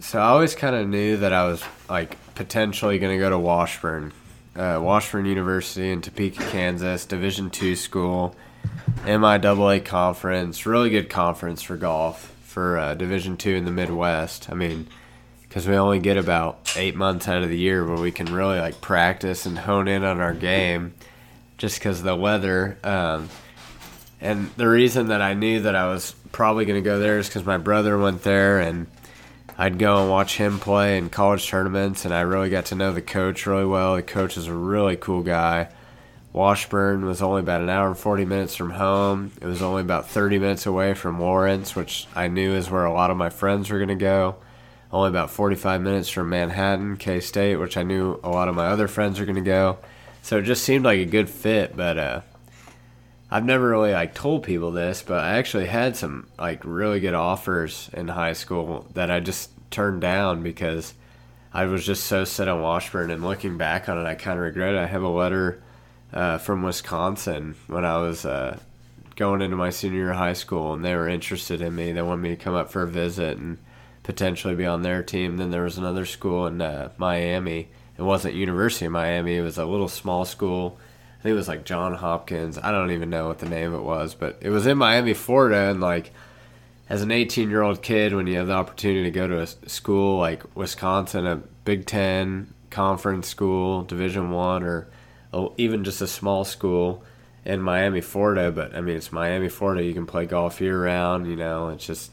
[0.02, 3.40] So I always kind of knew that I was like potentially going to go to
[3.40, 4.12] Washburn,
[4.58, 8.36] uh, Washburn University in Topeka, Kansas, Division two school,
[9.04, 14.50] MIAA conference, really good conference for golf for uh, Division two in the Midwest.
[14.50, 14.88] I mean,
[15.42, 18.60] because we only get about eight months out of the year where we can really
[18.60, 20.94] like practice and hone in on our game,
[21.58, 22.78] just because the weather.
[22.84, 23.30] Um,
[24.20, 27.28] and the reason that I knew that I was probably going to go there is
[27.28, 28.88] because my brother went there and
[29.58, 32.94] I'd go and watch him play in college tournaments, and I really got to know
[32.94, 33.96] the coach really well.
[33.96, 35.70] The coach is a really cool guy.
[36.34, 39.32] Washburn was only about an hour and 40 minutes from home.
[39.42, 42.94] It was only about 30 minutes away from Lawrence, which I knew is where a
[42.94, 44.38] lot of my friends were going to go.
[44.94, 48.68] Only about 45 minutes from Manhattan, K State, which I knew a lot of my
[48.68, 49.80] other friends were going to go.
[50.22, 52.22] So it just seemed like a good fit, but uh,
[53.30, 57.14] I've never really like told people this, but I actually had some like really good
[57.14, 60.94] offers in high school that I just turned down because
[61.54, 63.10] I was just so set on Washburn.
[63.10, 64.80] And looking back on it, I kind of regret it.
[64.80, 65.62] I have a letter
[66.14, 68.60] uh, from Wisconsin when I was uh,
[69.16, 71.92] going into my senior year of high school, and they were interested in me.
[71.92, 73.58] They wanted me to come up for a visit and
[74.04, 75.38] potentially be on their team.
[75.38, 77.70] Then there was another school in uh, Miami.
[77.98, 79.36] It wasn't University of Miami.
[79.36, 80.78] It was a little small school
[81.22, 82.58] I think it was like John Hopkins.
[82.58, 85.70] I don't even know what the name it was, but it was in Miami, Florida,
[85.70, 86.12] and like
[86.90, 89.70] as an 18 year old kid, when you have the opportunity to go to a
[89.70, 94.88] school like Wisconsin, a Big Ten conference school, Division One, or
[95.58, 97.04] even just a small school
[97.46, 98.52] in Miami, Florida.
[98.52, 99.84] But I mean, it's Miami, Florida.
[99.84, 101.28] You can play golf year round.
[101.28, 102.12] You know, it's just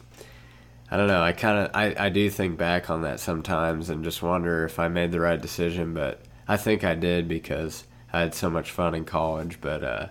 [0.91, 1.23] I don't know.
[1.23, 4.79] I kind of I, I do think back on that sometimes and just wonder if
[4.79, 5.95] I made the right decision.
[5.95, 9.61] But I think I did because I had so much fun in college.
[9.61, 10.07] But uh,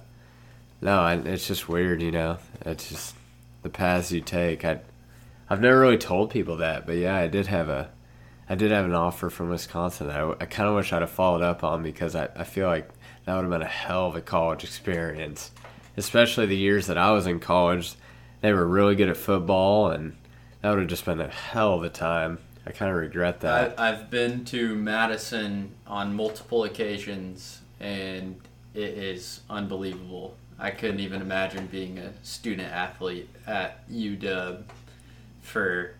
[0.81, 2.37] no, I, it's just weird, you know.
[2.65, 3.15] It's just
[3.63, 4.63] the paths you take.
[4.65, 4.81] I
[5.49, 7.89] I've never really told people that, but yeah, I did have a
[8.49, 11.09] I did have an offer from Wisconsin that I, I kind of wish I'd have
[11.09, 12.89] followed up on because I, I feel like
[13.27, 15.51] that would have been a hell of a college experience,
[15.97, 17.95] especially the years that I was in college.
[18.39, 20.15] They were really good at football, and
[20.61, 22.39] that would have just been a hell of a time.
[22.65, 23.77] I kind of regret that.
[23.77, 28.39] I, I've been to Madison on multiple occasions, and
[28.73, 30.37] it is unbelievable.
[30.57, 34.63] I couldn't even imagine being a student athlete at UW
[35.41, 35.95] for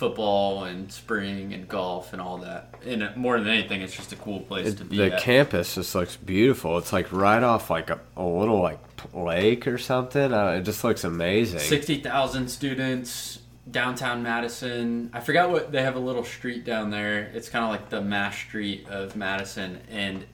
[0.00, 2.74] football and spring and golf and all that.
[2.86, 4.96] And more than anything, it's just a cool place to be.
[4.96, 5.20] The at.
[5.20, 6.78] campus just looks beautiful.
[6.78, 8.78] It's like right off like a, a little like
[9.12, 10.32] lake or something.
[10.32, 11.60] Uh, it just looks amazing.
[11.60, 15.10] Sixty thousand students downtown Madison.
[15.12, 17.30] I forgot what they have a little street down there.
[17.34, 20.24] It's kind of like the Mass Street of Madison, and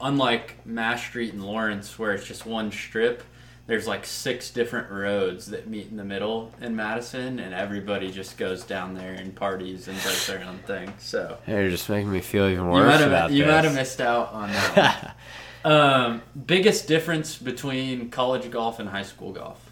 [0.00, 3.24] unlike Mass Street in Lawrence, where it's just one strip,
[3.66, 8.36] there's like six different roads that meet in the middle in Madison, and everybody just
[8.36, 10.92] goes down there and parties and does their own thing.
[10.98, 13.52] So hey, you're just making me feel even worse you might about have, You this.
[13.54, 15.16] might have missed out on that.
[15.64, 19.70] um, biggest difference between college golf and high school golf.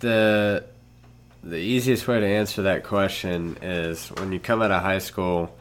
[0.00, 0.64] the
[1.42, 5.54] the easiest way to answer that question is when you come out of high school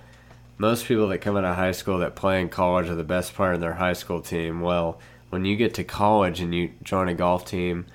[0.57, 3.33] most people that come out of high school that play in college are the best
[3.33, 4.99] player in their high school team well
[5.33, 7.87] when you get to college and you join a golf team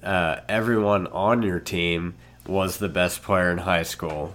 [0.00, 2.14] uh, everyone on your team
[2.46, 4.32] was the best player in high school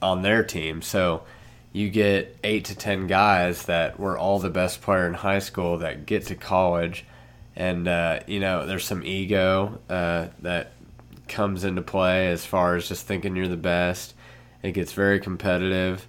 [0.00, 0.80] on their team.
[0.80, 1.22] So
[1.70, 5.78] you get eight to ten guys that were all the best player in high school
[5.78, 7.04] that get to college.
[7.54, 10.72] And uh, you know there's some ego uh, that
[11.28, 14.14] comes into play as far as just thinking you're the best.
[14.62, 16.06] It gets very competitive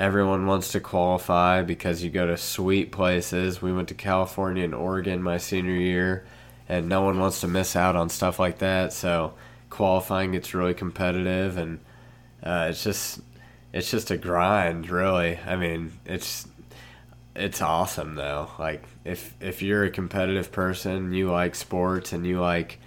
[0.00, 4.74] everyone wants to qualify because you go to sweet places we went to california and
[4.74, 6.24] oregon my senior year
[6.68, 9.32] and no one wants to miss out on stuff like that so
[9.68, 11.78] qualifying gets really competitive and
[12.42, 13.20] uh, it's just
[13.72, 16.46] it's just a grind really i mean it's
[17.34, 18.50] it's awesome though.
[18.58, 22.78] Like if if you're a competitive person, you like sports and you like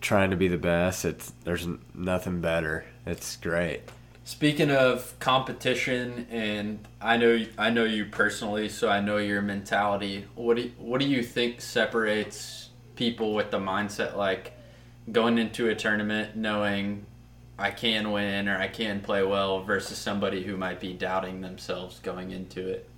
[0.00, 2.84] trying to be the best, it's there's nothing better.
[3.04, 3.82] It's great.
[4.26, 10.24] Speaking of competition, and I know I know you personally, so I know your mentality.
[10.34, 14.52] What do you, what do you think separates people with the mindset like
[15.12, 17.06] going into a tournament knowing
[17.56, 22.00] I can win or I can play well versus somebody who might be doubting themselves
[22.00, 22.90] going into it?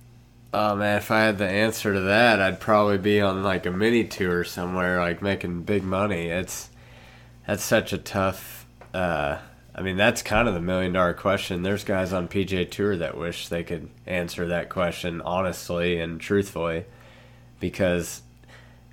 [0.51, 3.71] Oh man, if I had the answer to that, I'd probably be on like a
[3.71, 6.29] mini tour somewhere, like making big money.
[6.29, 6.71] It's
[7.45, 8.65] that's such a tough.
[8.95, 9.37] Uh,
[9.75, 11.61] I mean, that's kind of the million dollar question.
[11.61, 16.85] There's guys on PGA Tour that wish they could answer that question honestly and truthfully,
[17.59, 18.21] because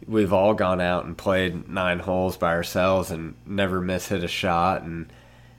[0.07, 4.29] we've all gone out and played nine holes by ourselves and never miss hit a
[4.29, 5.11] shot and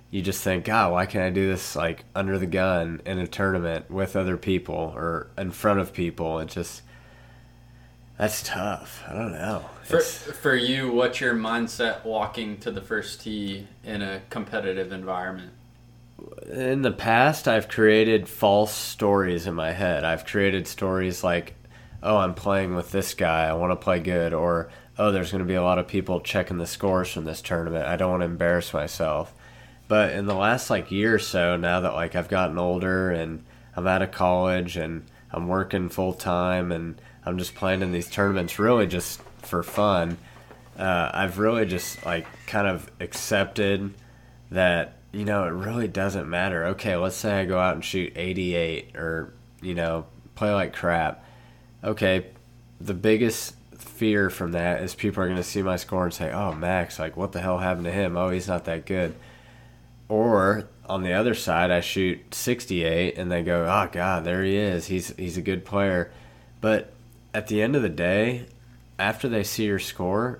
[0.10, 3.28] you just think, God, why can't I do this like under the gun in a
[3.28, 6.40] tournament with other people or in front of people?
[6.40, 6.82] It just
[8.18, 9.04] that's tough.
[9.08, 9.66] I don't know.
[9.84, 14.92] For, It's- for you, what's your mindset walking to the first tee in a competitive
[14.92, 15.52] environment?
[16.52, 20.04] in the past, I've created false stories in my head.
[20.04, 21.54] I've created stories like,
[22.02, 23.46] oh, I'm playing with this guy.
[23.46, 24.34] I want to play good.
[24.34, 27.42] Or, oh, there's going to be a lot of people checking the scores from this
[27.42, 27.86] tournament.
[27.86, 29.34] I don't want to embarrass myself.
[29.88, 33.44] But in the last like year or so, now that like I've gotten older and
[33.76, 38.10] I'm out of college and I'm working full time and I'm just playing in these
[38.10, 40.18] tournaments really just for fun,
[40.78, 43.94] uh, I've really just like kind of accepted
[44.52, 46.66] that you know it really doesn't matter.
[46.68, 51.24] Okay, let's say I go out and shoot 88 or you know play like crap.
[51.84, 52.28] Okay,
[52.80, 56.32] the biggest fear from that is people are going to see my score and say,
[56.32, 58.16] "Oh, Max, like what the hell happened to him?
[58.18, 59.16] Oh, he's not that good."
[60.10, 64.56] Or on the other side, I shoot 68 and they go, "Oh God, there he
[64.56, 64.88] is.
[64.88, 66.12] He's he's a good player."
[66.62, 66.94] But
[67.38, 68.48] at the end of the day,
[68.98, 70.40] after they see your score,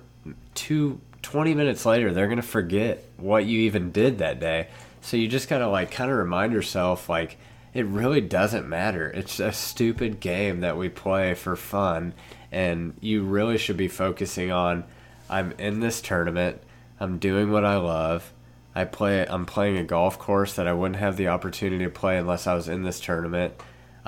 [0.56, 4.66] two 20 minutes later, they're going to forget what you even did that day.
[5.00, 7.36] So you just got to like kind of remind yourself like
[7.72, 9.10] it really doesn't matter.
[9.10, 12.14] It's a stupid game that we play for fun
[12.50, 14.82] and you really should be focusing on
[15.30, 16.60] I'm in this tournament.
[16.98, 18.32] I'm doing what I love.
[18.74, 22.18] I play I'm playing a golf course that I wouldn't have the opportunity to play
[22.18, 23.54] unless I was in this tournament.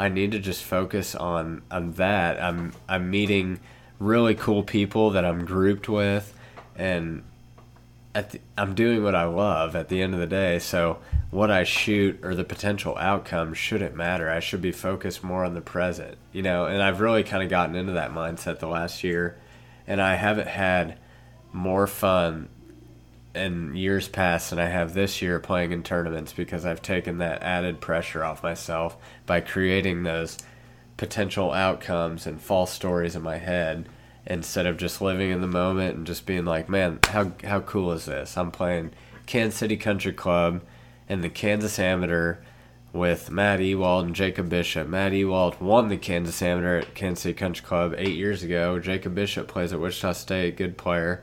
[0.00, 2.42] I need to just focus on on that.
[2.42, 3.60] I'm I'm meeting
[3.98, 6.34] really cool people that I'm grouped with
[6.74, 7.22] and
[8.14, 10.58] the, I'm doing what I love at the end of the day.
[10.58, 14.30] So what I shoot or the potential outcome shouldn't matter.
[14.30, 16.64] I should be focused more on the present, you know.
[16.64, 19.36] And I've really kind of gotten into that mindset the last year,
[19.86, 20.98] and I haven't had
[21.52, 22.48] more fun
[23.34, 27.42] in years past and I have this year playing in tournaments because I've taken that
[27.42, 30.38] added pressure off myself by creating those
[30.96, 33.88] potential outcomes and false stories in my head
[34.26, 37.92] instead of just living in the moment and just being like, man, how how cool
[37.92, 38.36] is this?
[38.36, 38.90] I'm playing
[39.26, 40.62] Kansas City Country Club
[41.08, 42.38] and the Kansas Amateur
[42.92, 44.88] with Matt Ewald and Jacob Bishop.
[44.88, 48.80] Matt Ewald won the Kansas Amateur at Kansas City Country Club eight years ago.
[48.80, 51.22] Jacob Bishop plays at Wichita State, good player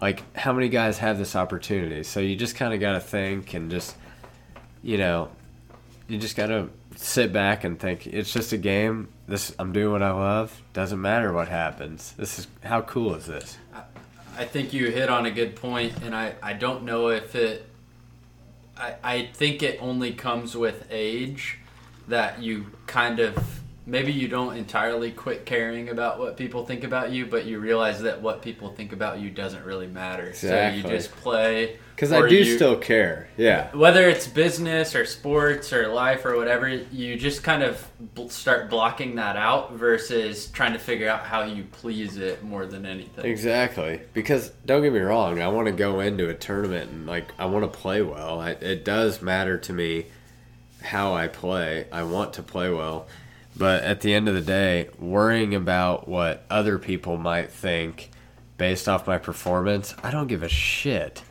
[0.00, 2.02] like how many guys have this opportunity?
[2.02, 3.96] So you just kind of got to think and just
[4.82, 5.30] you know
[6.08, 9.08] you just got to sit back and think it's just a game.
[9.26, 10.62] This i'm doing what i love.
[10.72, 12.12] Doesn't matter what happens.
[12.12, 13.58] This is how cool is this?
[14.38, 17.68] I think you hit on a good point and i i don't know if it
[18.76, 21.58] i i think it only comes with age
[22.08, 27.12] that you kind of maybe you don't entirely quit caring about what people think about
[27.12, 30.26] you, but you realize that what people think about you doesn't really matter.
[30.26, 30.82] Exactly.
[30.82, 31.78] So you just play.
[31.94, 33.28] Because I do you, still care.
[33.38, 33.74] Yeah.
[33.74, 37.88] Whether it's business or sports or life or whatever, you just kind of
[38.28, 42.84] start blocking that out versus trying to figure out how you please it more than
[42.84, 43.24] anything.
[43.24, 44.00] Exactly.
[44.12, 47.46] Because don't get me wrong, I want to go into a tournament and like I
[47.46, 48.40] want to play well.
[48.40, 50.06] I, it does matter to me
[50.82, 51.86] how I play.
[51.90, 53.06] I want to play well
[53.56, 58.10] but at the end of the day, worrying about what other people might think
[58.58, 61.22] based off my performance, I don't give a shit.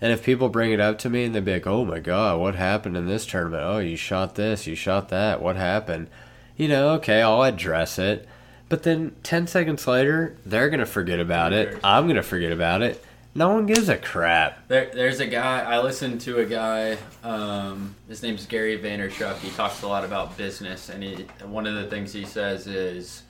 [0.00, 2.40] And if people bring it up to me and they'd be like, oh my God,
[2.40, 3.62] what happened in this tournament?
[3.62, 6.08] Oh, you shot this, you shot that, what happened?
[6.56, 8.28] You know, okay, I'll address it.
[8.68, 11.78] But then 10 seconds later, they're going to forget about it.
[11.84, 13.04] I'm going to forget about it.
[13.34, 14.68] No one gives a crap.
[14.68, 16.98] There, there's a guy I listened to a guy.
[17.24, 19.38] Um, his name's Gary Vaynerchuk.
[19.38, 23.22] He talks a lot about business, and he, one of the things he says is,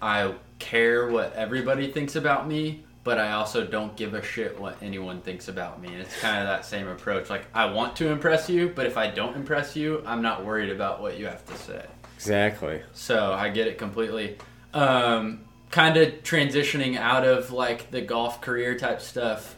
[0.00, 4.82] "I care what everybody thinks about me, but I also don't give a shit what
[4.82, 7.28] anyone thinks about me." And it's kind of that same approach.
[7.28, 10.70] Like I want to impress you, but if I don't impress you, I'm not worried
[10.70, 11.84] about what you have to say.
[12.16, 12.82] Exactly.
[12.94, 14.38] So I get it completely.
[14.72, 15.40] Um,
[15.70, 19.56] kind of transitioning out of like the golf career type stuff,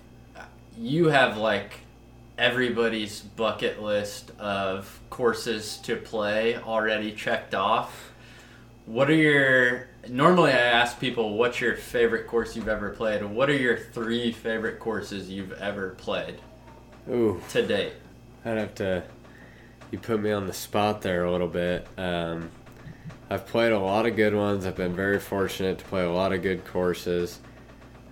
[0.76, 1.80] you have like
[2.38, 8.12] everybody's bucket list of courses to play already checked off.
[8.86, 13.22] What are your normally I ask people what's your favorite course you've ever played?
[13.22, 16.40] What are your three favorite courses you've ever played?
[17.08, 17.40] Ooh.
[17.50, 17.92] To date.
[18.44, 19.04] I'd have to
[19.90, 21.86] you put me on the spot there a little bit.
[21.96, 22.50] Um,
[23.32, 24.66] I've played a lot of good ones.
[24.66, 27.38] I've been very fortunate to play a lot of good courses.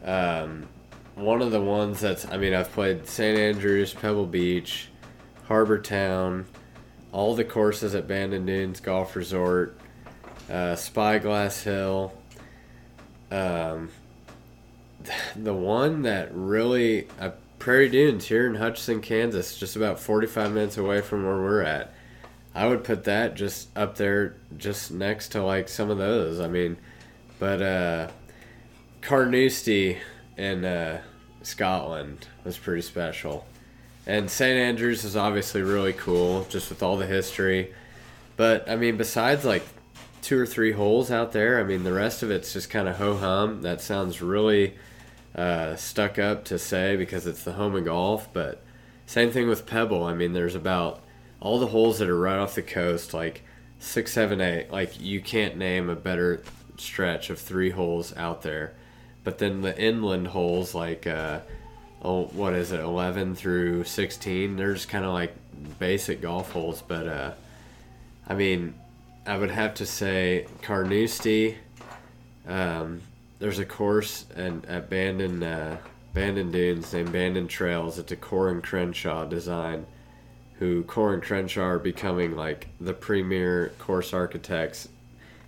[0.02, 0.66] Um,
[1.14, 3.38] one of the ones that's, I mean, I've played St.
[3.38, 4.88] Andrews, Pebble Beach,
[5.46, 6.46] Harbour Town,
[7.12, 9.78] all the courses at Bandon Dunes Golf Resort,
[10.50, 12.14] uh, Spyglass Hill.
[13.30, 13.90] Um,
[15.36, 20.78] the one that really, uh, Prairie Dunes here in Hutchinson, Kansas, just about 45 minutes
[20.78, 21.92] away from where we're at.
[22.54, 26.40] I would put that just up there, just next to like some of those.
[26.40, 26.76] I mean,
[27.38, 28.08] but uh,
[29.00, 29.98] Carnoustie
[30.36, 31.00] in uh,
[31.42, 33.46] Scotland was pretty special,
[34.06, 37.72] and St Andrews is obviously really cool, just with all the history.
[38.36, 39.64] But I mean, besides like
[40.22, 42.96] two or three holes out there, I mean, the rest of it's just kind of
[42.96, 43.62] ho hum.
[43.62, 44.74] That sounds really
[45.36, 48.62] uh, stuck up to say because it's the home of golf, but
[49.06, 50.04] same thing with Pebble.
[50.04, 51.00] I mean, there's about
[51.40, 53.42] all the holes that are right off the coast, like
[53.78, 56.42] six, seven, eight, like you can't name a better
[56.76, 58.74] stretch of three holes out there.
[59.24, 61.40] But then the inland holes, like uh,
[62.02, 65.34] oh, what is it, eleven through sixteen, they're just kind of like
[65.78, 66.82] basic golf holes.
[66.86, 67.32] But uh,
[68.28, 68.74] I mean,
[69.26, 71.56] I would have to say Carnoustie.
[72.46, 73.02] Um,
[73.38, 75.78] there's a course and at Bandon uh,
[76.12, 77.98] Bandon Dunes named Bandon Trails.
[77.98, 79.86] It's a Coore & Crenshaw design
[80.60, 84.88] who Coore & Crenshaw are becoming like the premier course architects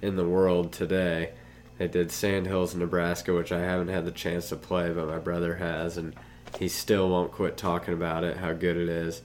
[0.01, 1.31] in the world today.
[1.79, 5.57] They did Sandhills, Nebraska, which I haven't had the chance to play, but my brother
[5.57, 6.15] has, and
[6.59, 9.23] he still won't quit talking about it, how good it is.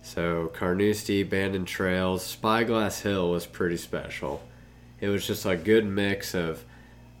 [0.00, 4.42] So Carnoustie, Bandon Trails, Spyglass Hill was pretty special.
[5.00, 6.64] It was just a good mix of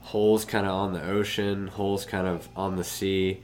[0.00, 3.40] holes kind of on the ocean, holes kind of on the sea,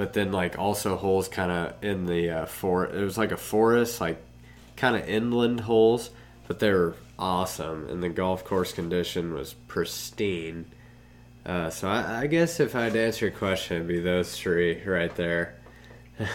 [0.00, 3.36] but then like also holes kind of in the uh, for it was like a
[3.36, 4.16] forest like
[4.74, 6.08] kind of inland holes
[6.48, 10.64] but they were awesome and the golf course condition was pristine
[11.44, 14.34] uh, so I, I, guess if i had to answer your question it'd be those
[14.34, 15.60] three right there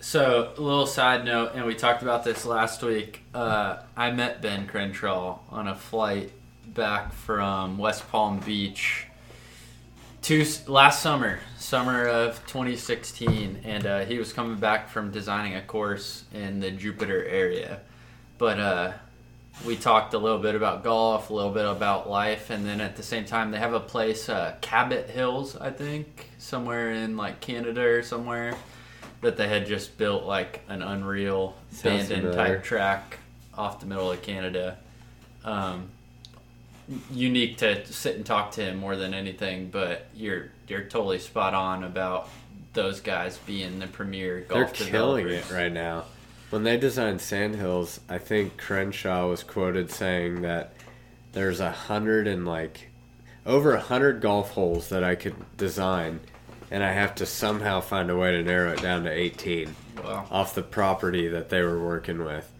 [0.00, 3.22] so, a little side note, and we talked about this last week.
[3.34, 6.32] Uh, I met Ben Crenshaw on a flight
[6.66, 9.06] back from West Palm Beach
[10.26, 15.62] two last summer, summer of 2016, and uh, he was coming back from designing a
[15.62, 17.78] course in the Jupiter area.
[18.36, 18.92] But uh,
[19.64, 22.96] we talked a little bit about golf, a little bit about life, and then at
[22.96, 27.40] the same time, they have a place, uh, Cabot Cliffs, I think, somewhere in like
[27.40, 28.56] Canada or somewhere,
[29.20, 32.54] that they had just built like an unreal Sounds abandoned familiar.
[32.56, 33.18] type track
[33.54, 34.76] off the middle of Canada.
[35.44, 35.90] Um,
[37.10, 41.54] unique to sit and talk to him more than anything, but you're you're totally spot
[41.54, 42.28] on about
[42.72, 44.76] those guys being the premier golf.
[44.76, 46.04] They're killing it right now.
[46.50, 50.74] When they designed Sandhills, I think Crenshaw was quoted saying that
[51.32, 52.90] there's a hundred and like
[53.44, 56.20] over a hundred golf holes that I could design,
[56.70, 59.74] and I have to somehow find a way to narrow it down to 18
[60.04, 60.26] Wow.
[60.30, 62.52] off the property that they were working with.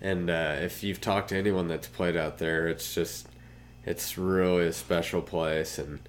[0.00, 3.26] And uh, if you've talked to anyone that's played out there, it's just
[3.86, 6.00] it's really a special place and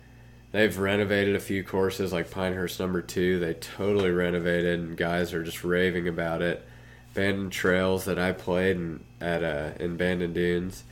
[0.51, 3.39] they've renovated a few courses like Pinehurst number two.
[3.39, 6.65] They totally renovated and guys are just raving about it.
[7.13, 10.83] Bandon Trails that I played in, at uh, in Bandon Dunes,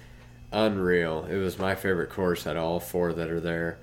[0.51, 1.25] unreal.
[1.25, 3.77] It was my favorite course out of all four that are there.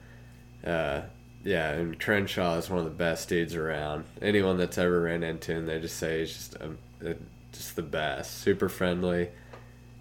[0.65, 1.03] Uh,
[1.45, 4.05] yeah, and Crenshaw is one of the best dudes around.
[4.21, 7.15] Anyone that's ever ran into him, they just say he's just um, uh,
[7.53, 8.39] just the best.
[8.39, 9.29] Super friendly.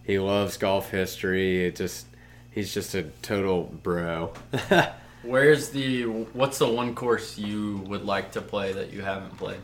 [0.04, 1.66] He loves golf history.
[1.66, 2.06] It just
[2.52, 4.34] he's just a total bro.
[5.24, 9.60] Where's the what's the one course you would like to play that you haven't played?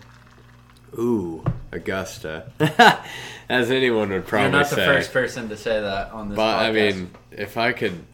[0.98, 2.52] Ooh, Augusta.
[3.50, 4.52] As anyone would probably say.
[4.52, 4.86] You're not the say.
[4.86, 8.06] first person to say that on this But I mean, if I could,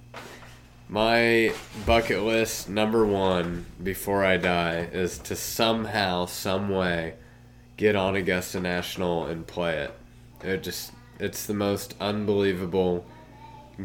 [0.90, 1.54] my
[1.86, 7.16] bucket list number one before I die is to somehow, some way,
[7.78, 9.94] get on Augusta National and play it.
[10.44, 13.06] It just, it's the most unbelievable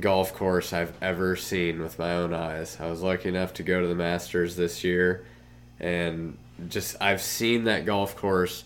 [0.00, 2.78] golf course I've ever seen with my own eyes.
[2.80, 5.24] I was lucky enough to go to the Masters this year,
[5.80, 6.36] and
[6.68, 8.64] just I've seen that golf course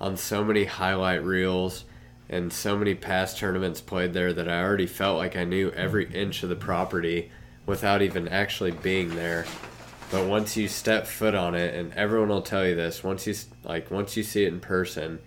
[0.00, 1.84] on so many highlight reels
[2.28, 6.12] and so many past tournaments played there that I already felt like I knew every
[6.12, 7.30] inch of the property
[7.66, 9.44] without even actually being there.
[10.10, 13.34] But once you step foot on it, and everyone will tell you this, once you
[13.64, 15.18] like once you see it in person,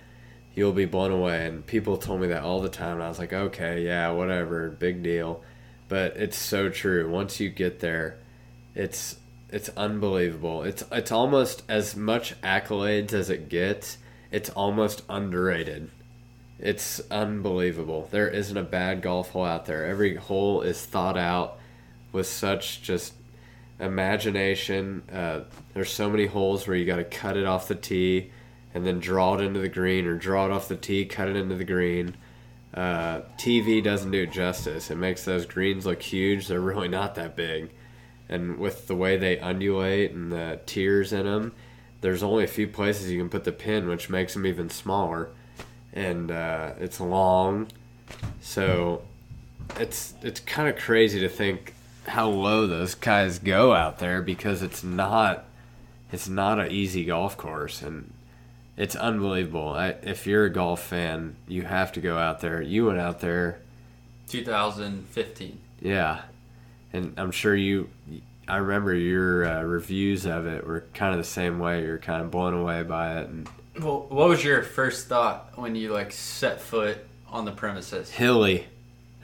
[0.56, 1.46] you'll be blown away.
[1.46, 4.70] And people told me that all the time, and I was like, okay, yeah, whatever,
[4.70, 5.44] big deal.
[5.88, 7.10] But it's so true.
[7.10, 8.18] Once you get there,
[8.74, 9.18] it's
[9.52, 10.64] it's unbelievable.
[10.64, 14.00] It's it's almost as much accolades as it gets.
[14.32, 15.92] It's almost underrated.
[16.58, 18.08] It's unbelievable.
[18.12, 19.86] There isn't a bad golf hole out there.
[19.86, 21.60] Every hole is thought out
[22.12, 23.14] with such just
[23.80, 25.04] imagination.
[25.12, 25.42] Uh,
[25.74, 28.32] there's so many holes where you got to cut it off the tee
[28.76, 31.38] and then draw it into the green, or draw it off the tee, cut it
[31.38, 32.16] into the green.
[32.74, 34.92] Uh, TV doesn't do it justice.
[34.92, 36.48] It makes those greens look huge.
[36.48, 37.72] They're really not that big.
[38.28, 41.54] And with the way they undulate and the tiers in them,
[42.02, 45.30] there's only a few places you can put the pin, which makes them even smaller.
[45.94, 47.68] And uh, it's long,
[48.42, 49.04] so
[49.80, 51.74] it's it's kind of crazy to think
[52.08, 55.46] how low those guys go out there because it's not
[56.12, 58.12] it's not an easy golf course and
[58.78, 59.70] it's unbelievable.
[59.70, 62.62] I, if you're a golf fan, you have to go out there.
[62.62, 63.60] You went out there
[64.28, 65.60] 2015.
[65.82, 66.22] yeah,
[66.94, 67.90] and I'm sure you.
[68.48, 71.84] I remember your uh, reviews of it were kind of the same way.
[71.84, 73.50] You're kind of blown away by it, and
[73.82, 77.00] Well, what was your first thought when you like set foot
[77.30, 78.12] on the premises?
[78.12, 78.68] hilly.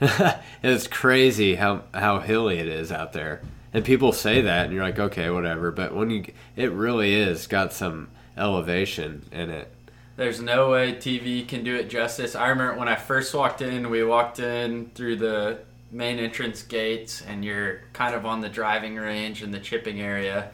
[0.62, 3.42] it's crazy how how hilly it is out there,
[3.72, 5.70] and people say that, and you're like, okay, whatever.
[5.70, 6.24] But when you,
[6.56, 9.72] it really is got some elevation in it.
[10.16, 12.34] There's no way TV can do it justice.
[12.34, 15.60] I remember when I first walked in, we walked in through the
[15.90, 20.50] main entrance gates, and you're kind of on the driving range and the chipping area.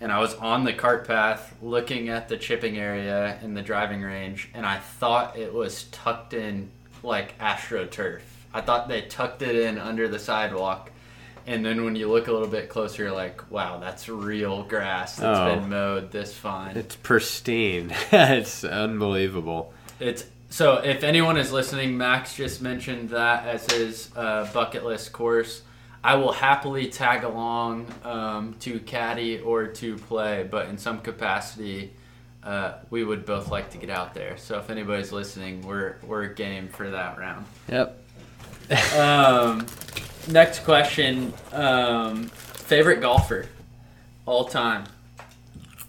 [0.00, 4.02] And I was on the cart path looking at the chipping area in the driving
[4.02, 6.70] range, and I thought it was tucked in
[7.02, 8.20] like AstroTurf.
[8.54, 10.90] I thought they tucked it in under the sidewalk.
[11.46, 15.16] And then when you look a little bit closer, you're like, wow, that's real grass
[15.16, 15.54] that's Oh.
[15.60, 16.76] been mowed this fine.
[16.76, 17.92] It's pristine.
[18.12, 19.72] it's unbelievable.
[19.98, 25.12] It's so if anyone is listening, Max just mentioned that as his uh, bucket list
[25.12, 25.62] course.
[26.04, 31.92] I will happily tag along um, to caddy or to play, but in some capacity,
[32.42, 34.36] uh, we would both like to get out there.
[34.36, 37.46] So if anybody's listening, we're we're game for that round.
[37.68, 37.98] Yep.
[38.98, 39.66] Um,
[40.28, 43.46] next question: um, favorite golfer
[44.26, 44.84] all time?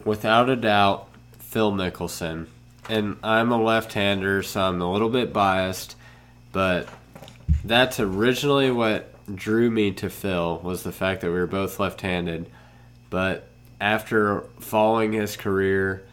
[0.05, 1.07] Without a doubt,
[1.39, 2.47] Phil Mickelson.
[2.89, 5.95] and I'm a left-hander, so I'm a little bit biased,
[6.51, 6.87] but
[7.63, 12.49] that's originally what drew me to Phil was the fact that we were both left-handed.
[13.09, 13.47] But
[13.79, 16.03] after following his career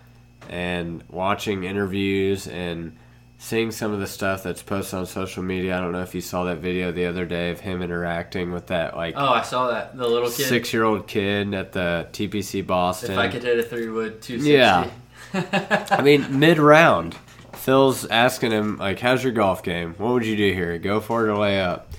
[0.48, 2.96] and watching interviews and
[3.42, 6.20] seeing some of the stuff that's posted on social media, I don't know if you
[6.20, 9.68] saw that video the other day of him interacting with that like Oh, I saw
[9.70, 9.96] that.
[9.96, 10.46] The little kid.
[10.46, 13.12] six-year-old kid at the TPC Boston.
[13.12, 14.52] If I could hit a three wood, 260.
[14.52, 14.90] Yeah.
[15.90, 17.16] I mean, mid round,
[17.54, 19.94] Phil's asking him, like, how's your golf game?
[19.96, 20.76] What would you do here?
[20.78, 21.90] Go for it or lay up?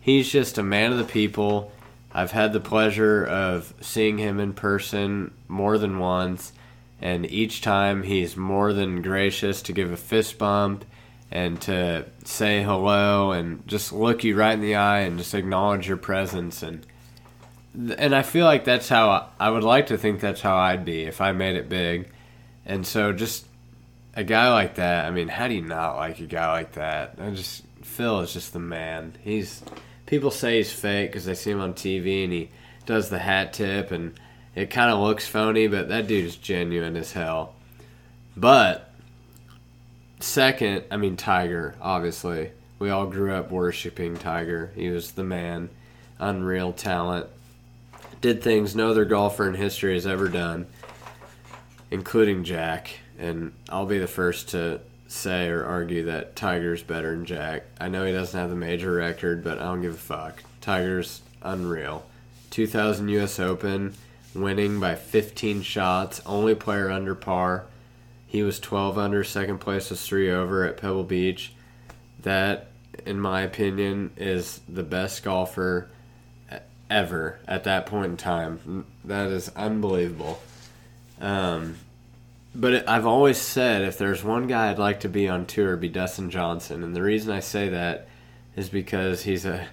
[0.00, 1.72] He's just a man of the people.
[2.14, 6.52] I've had the pleasure of seeing him in person more than once,
[7.00, 10.84] and each time he's more than gracious to give a fist bump
[11.30, 15.88] and to say hello and just look you right in the eye and just acknowledge
[15.88, 16.86] your presence and
[17.98, 21.02] and I feel like that's how I, would like to think that's how I'd be
[21.02, 22.08] if I made it big.
[22.64, 23.44] And so just
[24.14, 27.16] a guy like that, I mean, how do you not like a guy like that?
[27.20, 29.14] I just Phil is just the man.
[29.20, 29.62] He's
[30.06, 32.48] people say he's fake because they see him on TV and he
[32.86, 34.18] does the hat tip and
[34.56, 37.54] it kind of looks phony, but that dude is genuine as hell.
[38.36, 38.90] But
[40.18, 42.50] second, I mean Tiger, obviously.
[42.78, 44.72] We all grew up worshiping Tiger.
[44.74, 45.68] He was the man,
[46.18, 47.26] unreal talent.
[48.22, 50.66] Did things no other golfer in history has ever done,
[51.90, 53.00] including Jack.
[53.18, 57.64] And I'll be the first to say or argue that Tiger's better than Jack.
[57.78, 60.42] I know he doesn't have the major record, but I don't give a fuck.
[60.62, 62.06] Tiger's unreal.
[62.50, 63.94] 2000 US Open,
[64.40, 67.66] winning by 15 shots, only player under par.
[68.26, 71.52] He was 12 under, second place was 3 over at Pebble Beach.
[72.22, 72.68] That,
[73.04, 75.88] in my opinion, is the best golfer
[76.90, 78.84] ever at that point in time.
[79.04, 80.40] That is unbelievable.
[81.20, 81.76] Um,
[82.54, 85.80] but I've always said if there's one guy I'd like to be on tour, it'd
[85.80, 86.82] be Dustin Johnson.
[86.82, 88.08] And the reason I say that
[88.56, 89.66] is because he's a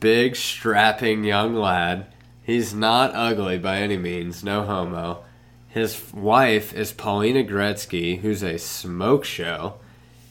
[0.00, 2.06] big, strapping young lad.
[2.46, 5.24] He's not ugly by any means, no homo.
[5.66, 9.80] His wife is Paulina Gretzky, who's a smoke show.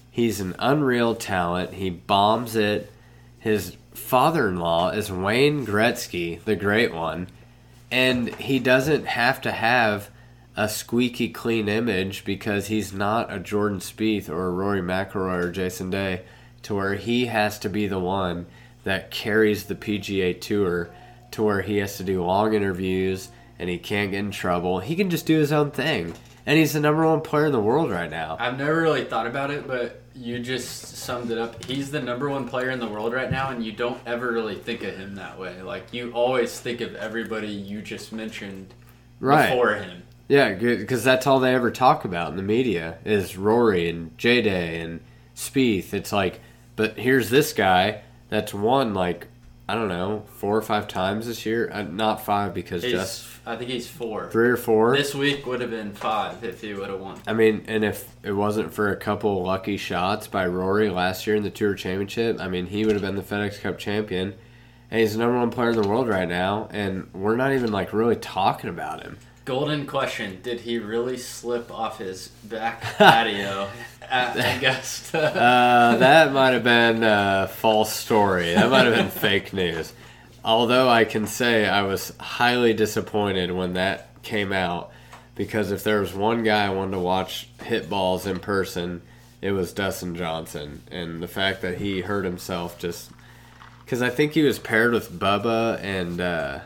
[0.09, 1.73] He's an unreal talent.
[1.73, 2.89] He bombs it.
[3.37, 7.27] His father in law is Wayne Gretzky, the great one.
[7.91, 10.09] And he doesn't have to have
[10.55, 15.51] a squeaky clean image because he's not a Jordan Spieth or a Rory McIlroy or
[15.51, 16.21] Jason Day
[16.61, 18.45] to where he has to be the one
[18.85, 20.91] that carries the PGA Tour
[21.35, 23.29] to where he has to do long interviews
[23.59, 24.79] and he can't get in trouble.
[24.79, 26.13] He can just do his own thing.
[26.45, 28.37] And he's the number one player in the world right now.
[28.39, 31.63] I've never really thought about it, but you just summed it up.
[31.65, 34.55] He's the number one player in the world right now, and you don't ever really
[34.55, 35.61] think of him that way.
[35.63, 38.73] Like, you always think of everybody you just mentioned
[39.19, 39.49] Right.
[39.49, 40.03] before him.
[40.27, 44.41] Yeah, because that's all they ever talk about in the media is Rory and J
[44.43, 44.99] Day and
[45.35, 45.93] Spieth.
[45.93, 46.41] It's like,
[46.75, 49.27] but here's this guy that's won like
[49.67, 51.69] I don't know four or five times this year.
[51.71, 54.29] Uh, not five because He's, just I think he's four.
[54.29, 54.95] three or four.
[54.95, 57.19] This week would have been five if he would have won.
[57.25, 61.35] I mean, and if it wasn't for a couple lucky shots by Rory last year
[61.35, 64.35] in the Tour Championship, I mean, he would have been the FedEx Cup champion.
[64.91, 67.71] And he's the number one player in the world right now, and we're not even
[67.71, 69.17] like really talking about him.
[69.43, 73.67] Golden question: Did he really slip off his back patio
[74.09, 75.19] at Augusta?
[75.19, 78.53] Uh, that might have been a false story.
[78.53, 79.93] That might have been fake news.
[80.43, 84.91] Although I can say I was highly disappointed when that came out
[85.35, 89.01] because if there was one guy I wanted to watch hit balls in person,
[89.41, 90.83] it was Dustin Johnson.
[90.91, 93.11] And the fact that he hurt himself just.
[93.83, 96.21] Because I think he was paired with Bubba and.
[96.21, 96.59] Uh,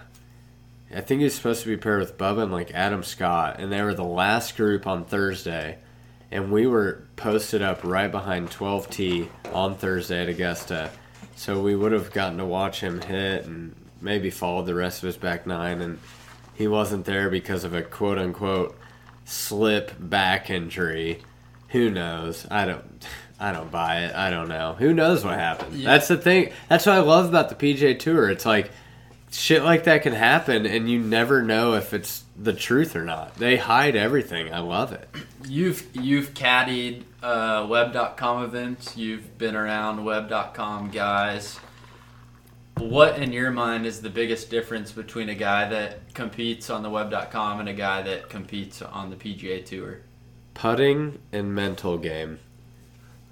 [0.93, 3.71] I think he was supposed to be paired with Bubba and like Adam Scott, and
[3.71, 5.77] they were the last group on Thursday
[6.32, 10.91] and we were posted up right behind 12T on Thursday at Augusta.
[11.36, 15.07] So we would have gotten to watch him hit and maybe followed the rest of
[15.07, 15.82] his back nine.
[15.82, 15.99] And
[16.53, 18.77] he wasn't there because of a quote unquote
[19.25, 21.21] slip back injury.
[21.69, 22.45] Who knows?
[22.49, 23.07] I don't.
[23.41, 24.13] I don't buy it.
[24.13, 24.75] I don't know.
[24.77, 25.73] Who knows what happened?
[25.77, 25.91] Yeah.
[25.91, 26.51] That's the thing.
[26.67, 28.30] That's what I love about the PGA Tour.
[28.30, 28.69] It's like
[29.32, 33.35] shit like that can happen, and you never know if it's the truth or not.
[33.35, 34.53] They hide everything.
[34.53, 35.09] I love it.
[35.47, 38.95] You've you've caddied uh, web.com events.
[38.95, 41.59] You've been around web.com guys.
[42.77, 46.89] What in your mind is the biggest difference between a guy that competes on the
[46.89, 49.99] web.com and a guy that competes on the PGA Tour?
[50.59, 52.37] putting and mental game.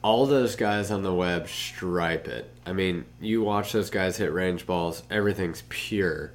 [0.01, 2.49] All those guys on the web stripe it.
[2.65, 6.31] I mean, you watch those guys hit range balls, everything's pure.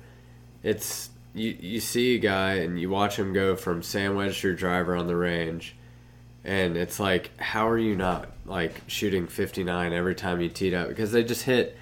[0.62, 4.94] It's you you see a guy and you watch him go from sandwich to driver
[4.96, 5.74] on the range
[6.44, 10.88] And it's like, how are you not like shooting 59 every time you teed up?
[10.88, 11.76] Because they just hit,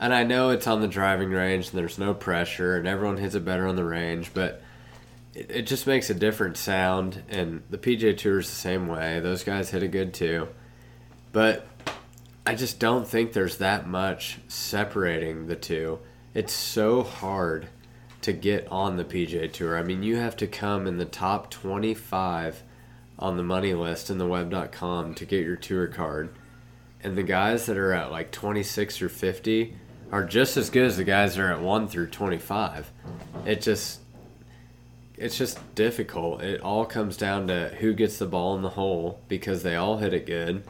[0.00, 3.34] and I know it's on the driving range and there's no pressure and everyone hits
[3.34, 4.62] it better on the range, but
[5.34, 7.22] it, it just makes a different sound.
[7.28, 9.20] And the PGA Tour is the same way.
[9.20, 10.48] Those guys hit it good too.
[11.32, 11.66] But
[12.46, 15.98] I just don't think there's that much separating the two.
[16.32, 17.68] It's so hard
[18.26, 19.78] to get on the PGA Tour.
[19.78, 22.64] I mean, you have to come in the top 25
[23.20, 26.30] on the money list in the web.com to get your tour card.
[27.04, 29.76] And the guys that are at like 26 or 50
[30.10, 32.90] are just as good as the guys that are at 1 through 25.
[33.44, 34.00] It just
[35.16, 36.42] it's just difficult.
[36.42, 39.98] It all comes down to who gets the ball in the hole because they all
[39.98, 40.64] hit it good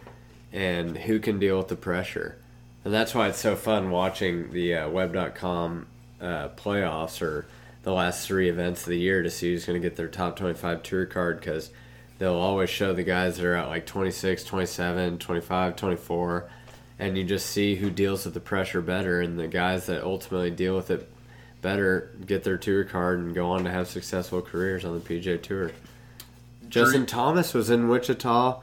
[0.52, 2.36] and who can deal with the pressure.
[2.84, 5.86] And that's why it's so fun watching the uh, web.com
[6.20, 7.46] uh, playoffs or
[7.82, 10.36] the last three events of the year to see who's going to get their top
[10.36, 11.70] 25 tour card because
[12.18, 16.50] they'll always show the guys that are at like 26, 27, 25, 24,
[16.98, 19.20] and you just see who deals with the pressure better.
[19.20, 21.10] And the guys that ultimately deal with it
[21.62, 25.40] better get their tour card and go on to have successful careers on the PGA
[25.40, 25.72] Tour.
[26.68, 28.60] Justin Thomas was in Wichita.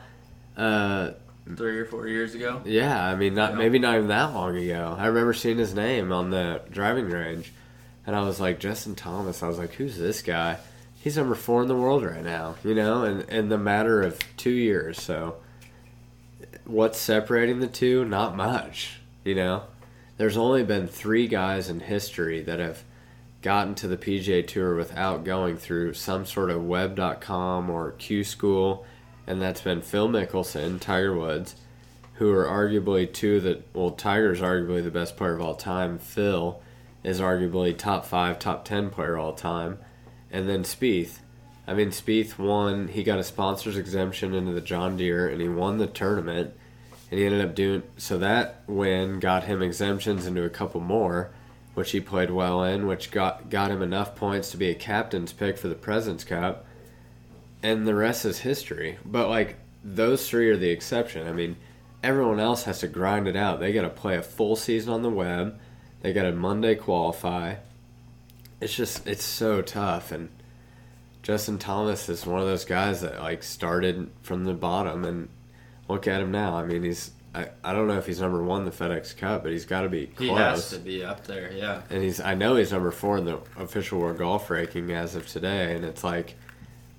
[0.57, 1.11] Uh,
[1.55, 2.61] three or four years ago.
[2.65, 3.57] Yeah, I mean, not yeah.
[3.57, 4.95] maybe not even that long ago.
[4.97, 7.51] I remember seeing his name on the driving range,
[8.05, 9.43] and I was like, Justin Thomas.
[9.43, 10.57] I was like, who's this guy?
[10.95, 14.19] He's number four in the world right now, you know, and in the matter of
[14.37, 15.01] two years.
[15.01, 15.35] So,
[16.65, 18.05] what's separating the two?
[18.05, 19.63] Not much, you know.
[20.17, 22.83] There's only been three guys in history that have
[23.41, 28.85] gotten to the PGA Tour without going through some sort of web.com or Q school
[29.25, 31.55] and that's been Phil Mickelson, Tiger Woods,
[32.15, 35.97] who are arguably two that well, Tiger's arguably the best player of all time.
[35.97, 36.61] Phil
[37.03, 39.79] is arguably top five, top ten player all time,
[40.31, 41.19] and then Spieth.
[41.65, 42.89] I mean, Spieth won.
[42.89, 46.53] He got a sponsor's exemption into the John Deere, and he won the tournament.
[47.09, 48.17] And he ended up doing so.
[48.17, 51.31] That win got him exemptions into a couple more,
[51.73, 55.31] which he played well in, which got got him enough points to be a captain's
[55.31, 56.65] pick for the Presidents Cup
[57.63, 58.99] and the rest is history.
[59.03, 61.27] But like those three are the exception.
[61.27, 61.55] I mean,
[62.03, 63.59] everyone else has to grind it out.
[63.59, 65.59] They got to play a full season on the web.
[66.01, 67.55] They got to Monday qualify.
[68.61, 70.29] It's just it's so tough and
[71.23, 75.29] Justin Thomas is one of those guys that like started from the bottom and
[75.87, 76.57] look at him now.
[76.57, 79.43] I mean, he's I, I don't know if he's number one in the FedEx Cup,
[79.43, 80.29] but he's got to be close.
[80.29, 81.81] He has to be up there, yeah.
[81.89, 85.27] And he's I know he's number four in the official world golf ranking as of
[85.27, 86.35] today, and it's like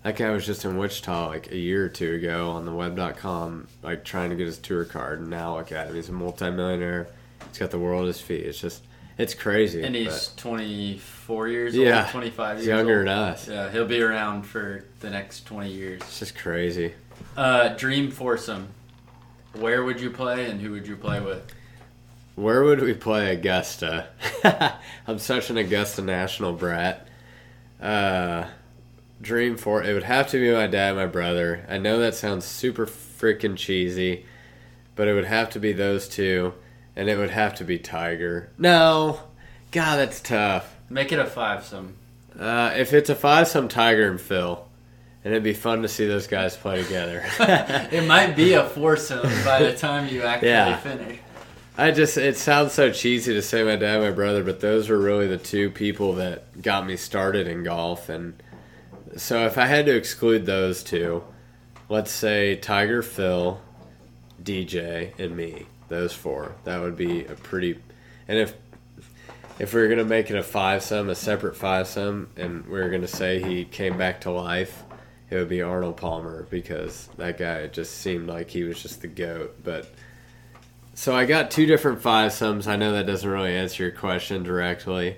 [0.05, 3.67] that guy was just in Wichita like a year or two ago on the web.com,
[3.83, 5.21] like trying to get his tour card.
[5.21, 5.95] And now look at him.
[5.95, 7.09] He's a multimillionaire.
[7.49, 8.45] He's got the world at his feet.
[8.45, 8.85] It's just,
[9.17, 9.83] it's crazy.
[9.83, 13.09] And he's 24 years yeah, old, 25 years younger old.
[13.09, 13.49] than us.
[13.49, 16.03] Yeah, he'll be around for the next 20 years.
[16.03, 16.93] It's just crazy.
[17.35, 18.69] Uh, dream foursome.
[19.55, 21.51] Where would you play and who would you play with?
[22.35, 24.09] Where would we play Augusta?
[25.07, 27.09] I'm such an Augusta National brat.
[27.81, 28.45] Uh,
[29.25, 31.67] dream for it would have to be my dad and my brother.
[31.69, 34.27] I know that sounds super freaking cheesy,
[34.95, 36.55] but it would have to be those two,
[36.95, 38.51] and it would have to be Tiger.
[38.59, 39.21] No,
[39.73, 40.77] God, that's tough.
[40.89, 41.97] Make it a five some.
[42.39, 44.65] Uh, if it's a five some Tiger and Phil,
[45.25, 47.25] and it'd be fun to see those guys play together.
[47.41, 50.77] it might be a foursome by the time you actually yeah.
[50.77, 51.19] finish.
[51.77, 54.89] I just it sounds so cheesy to say my dad and my brother, but those
[54.89, 58.41] were really the two people that got me started in golf and
[59.17, 61.25] so if I had to exclude those two,
[61.89, 63.61] let's say Tiger, Phil,
[64.43, 67.79] DJ, and me, those four, that would be a pretty.
[68.29, 68.55] And if
[69.59, 72.81] if we are gonna make it a five sum, a separate five sum, and we
[72.81, 74.83] are gonna say he came back to life,
[75.31, 79.09] it would be Arnold Palmer because that guy just seemed like he was just the
[79.09, 79.63] goat.
[79.63, 79.89] But
[80.95, 82.67] so I got two different five sums.
[82.67, 85.17] I know that doesn't really answer your question directly,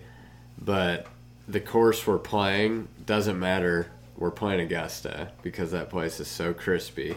[0.58, 1.06] but
[1.48, 3.90] the course we're playing doesn't matter.
[4.16, 7.16] We're playing Augusta because that place is so crispy.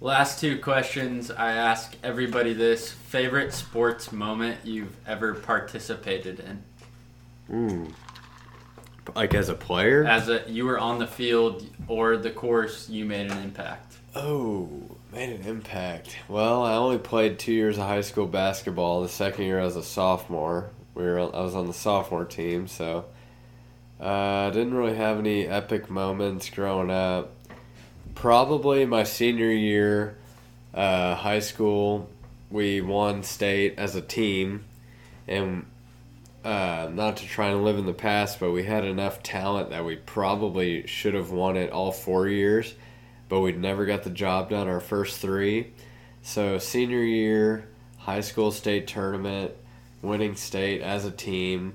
[0.00, 1.30] Last two questions.
[1.30, 6.62] I ask everybody this favorite sports moment you've ever participated in?
[7.54, 7.94] Ooh.
[9.14, 10.04] Like as a player?
[10.04, 13.96] As a you were on the field or the course, you made an impact.
[14.14, 14.68] Oh,
[15.12, 16.16] made an impact.
[16.28, 19.02] Well, I only played two years of high school basketball.
[19.02, 20.70] The second year I was a sophomore.
[20.96, 23.04] We were I was on the sophomore team, so
[24.00, 27.32] I uh, didn't really have any epic moments growing up.
[28.14, 30.16] Probably my senior year,
[30.72, 32.08] uh, high school,
[32.50, 34.64] we won state as a team,
[35.28, 35.66] and
[36.42, 39.84] uh, not to try and live in the past, but we had enough talent that
[39.84, 42.74] we probably should have won it all four years.
[43.28, 45.72] but we never got the job done our first three.
[46.22, 47.68] So senior year,
[47.98, 49.52] high school state tournament,
[50.06, 51.74] winning state as a team,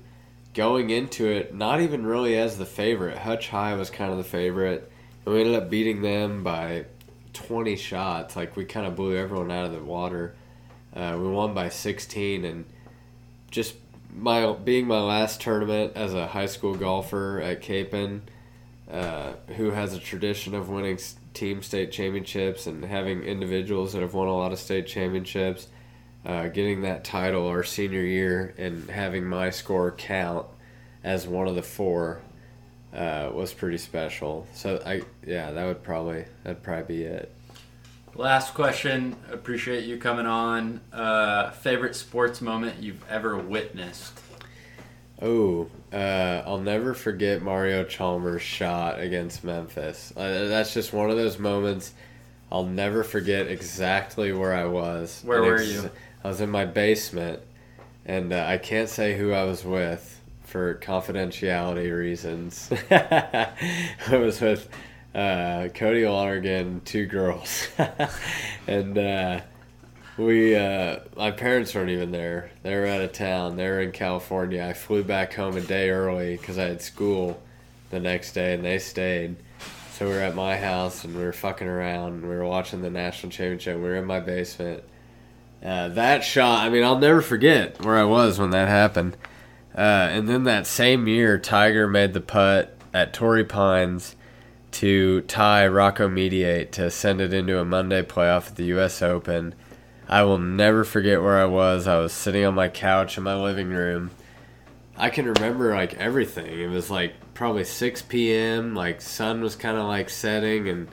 [0.54, 3.18] going into it not even really as the favorite.
[3.18, 4.90] Hutch High was kind of the favorite,
[5.24, 6.86] and we ended up beating them by
[7.32, 8.36] 20 shots.
[8.36, 10.34] Like we kind of blew everyone out of the water.
[10.94, 12.64] Uh, we won by 16, and
[13.50, 13.74] just
[14.14, 18.20] my being my last tournament as a high school golfer at Kapaun,
[18.90, 20.98] uh, who has a tradition of winning
[21.34, 25.68] team state championships and having individuals that have won a lot of state championships.
[26.24, 30.46] Uh, getting that title our senior year and having my score count
[31.02, 32.20] as one of the four
[32.94, 34.46] uh, was pretty special.
[34.54, 37.34] So I yeah that would probably that'd probably be it.
[38.14, 39.16] Last question.
[39.30, 40.80] Appreciate you coming on.
[40.92, 44.20] Uh, favorite sports moment you've ever witnessed?
[45.22, 50.12] Oh, uh, I'll never forget Mario Chalmers' shot against Memphis.
[50.14, 51.94] Uh, that's just one of those moments.
[52.50, 55.22] I'll never forget exactly where I was.
[55.24, 55.90] Where were you?
[56.24, 57.40] I was in my basement,
[58.04, 62.70] and uh, I can't say who I was with for confidentiality reasons.
[62.90, 63.52] I
[64.10, 64.68] was with
[65.14, 67.68] uh, Cody Lonergan, two girls,
[68.66, 69.40] and uh,
[70.16, 72.50] we uh, my parents weren't even there.
[72.62, 73.56] They were out of town.
[73.56, 74.64] They were in California.
[74.64, 77.42] I flew back home a day early because I had school
[77.90, 79.36] the next day, and they stayed.
[79.92, 82.14] So we were at my house and we were fucking around.
[82.14, 83.76] And we were watching the national championship.
[83.76, 84.82] We were in my basement.
[85.64, 89.16] Uh, that shot, I mean, I'll never forget where I was when that happened.
[89.76, 94.16] Uh, and then that same year, Tiger made the putt at Torrey Pines
[94.72, 99.02] to tie Rocco Mediate to send it into a Monday playoff at the U.S.
[99.02, 99.54] Open.
[100.08, 101.86] I will never forget where I was.
[101.86, 104.10] I was sitting on my couch in my living room.
[104.96, 106.60] I can remember like everything.
[106.60, 108.74] It was like probably 6 p.m.
[108.74, 110.88] Like sun was kind of like setting, and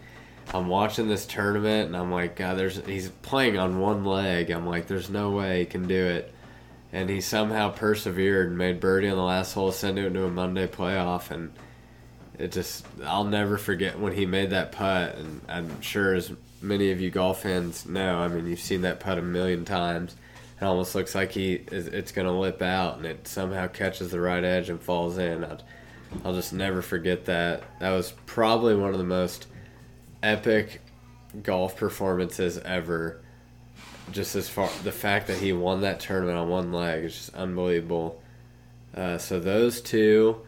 [0.54, 4.50] I'm watching this tournament, and I'm like, God, there's he's playing on one leg.
[4.50, 6.34] I'm like, there's no way he can do it,
[6.92, 10.32] and he somehow persevered and made birdie on the last hole, send it into a
[10.32, 11.52] Monday playoff, and
[12.40, 16.32] it just I'll never forget when he made that putt, and I'm sure as
[16.62, 20.16] many of you golf fans know, I mean, you've seen that putt a million times.
[20.60, 24.20] It almost looks like he it's going to lip out, and it somehow catches the
[24.20, 25.44] right edge and falls in.
[25.44, 25.62] I'd,
[26.26, 27.62] I'll just never forget that.
[27.80, 29.46] That was probably one of the most
[30.22, 30.82] epic
[31.44, 33.22] golf performances ever.
[34.12, 37.36] Just as far the fact that he won that tournament on one leg is just
[37.36, 38.22] unbelievable.
[38.96, 40.42] Uh, so those two,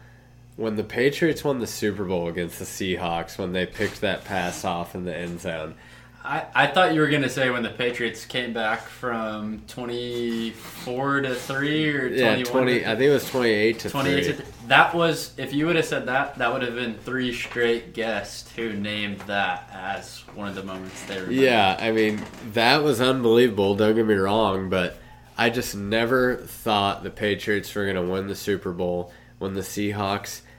[0.56, 4.64] when the Patriots won the Super Bowl against the Seahawks, when they picked that pass
[4.64, 5.76] off in the end zone,
[6.24, 11.20] I, I thought you were going to say when the Patriots came back from 24
[11.22, 14.32] to 3 or 21 yeah, 20, I think it was 28 to 28 3.
[14.32, 17.32] To th- that was, if you would have said that, that would have been three
[17.34, 21.34] straight guests who named that as one of the moments they remember.
[21.34, 22.22] Yeah, I mean,
[22.54, 24.96] that was unbelievable, don't get me wrong, but
[25.36, 29.60] I just never thought the Patriots were going to win the Super Bowl when the
[29.60, 30.40] Seahawks–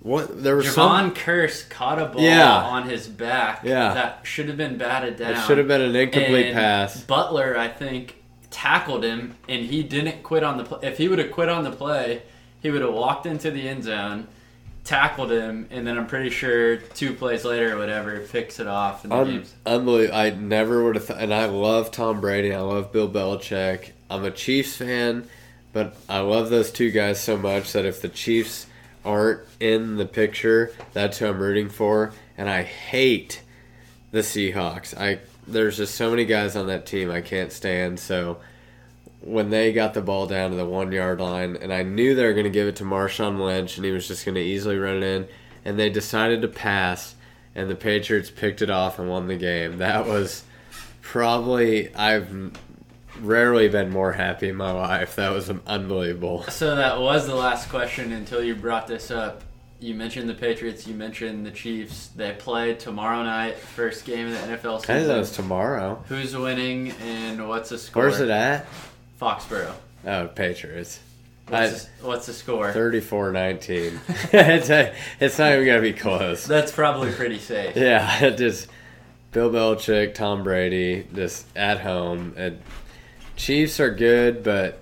[0.00, 1.14] what there was Jevon some...
[1.14, 2.62] Kearse caught a ball yeah.
[2.62, 3.62] on his back.
[3.64, 3.92] Yeah.
[3.92, 5.32] that should have been batted down.
[5.32, 7.02] It should have been an incomplete and pass.
[7.02, 10.78] Butler, I think, tackled him, and he didn't quit on the play.
[10.88, 12.22] If he would have quit on the play,
[12.66, 14.26] he would have walked into the end zone,
[14.82, 19.04] tackled him, and then I'm pretty sure two plays later or whatever, picks it off.
[19.04, 19.54] In the Un- games.
[19.64, 20.18] Unbelievable!
[20.18, 21.06] I never would have.
[21.06, 22.52] Th- and I love Tom Brady.
[22.52, 23.92] I love Bill Belichick.
[24.10, 25.28] I'm a Chiefs fan,
[25.72, 28.66] but I love those two guys so much that if the Chiefs
[29.04, 32.14] aren't in the picture, that's who I'm rooting for.
[32.36, 33.42] And I hate
[34.10, 34.92] the Seahawks.
[34.98, 38.00] I there's just so many guys on that team I can't stand.
[38.00, 38.38] So
[39.26, 42.24] when they got the ball down to the one yard line, and I knew they
[42.24, 44.78] were going to give it to Marshawn Lynch, and he was just going to easily
[44.78, 45.28] run it in,
[45.64, 47.16] and they decided to pass,
[47.54, 49.78] and the Patriots picked it off and won the game.
[49.86, 50.44] That was
[51.02, 52.52] probably I've
[53.20, 55.16] rarely been more happy in my life.
[55.16, 56.44] That was unbelievable.
[56.50, 59.42] So that was the last question until you brought this up.
[59.78, 60.86] You mentioned the Patriots.
[60.86, 62.08] You mentioned the Chiefs.
[62.16, 64.94] They play tomorrow night, first game of the NFL season.
[64.94, 66.02] I think that was tomorrow.
[66.08, 68.04] Who's winning and what's the score?
[68.04, 68.66] Where's it at?
[69.20, 69.74] Foxborough.
[70.06, 71.00] Oh, Patriots.
[71.48, 72.72] What's, I, the, what's the score?
[72.72, 73.98] 34-19.
[74.32, 76.44] it's, a, it's not even going to be close.
[76.44, 77.76] That's probably pretty safe.
[77.76, 78.68] yeah, just
[79.32, 82.34] Bill Belichick, Tom Brady, just at home.
[82.36, 82.60] And
[83.36, 84.80] Chiefs are good, but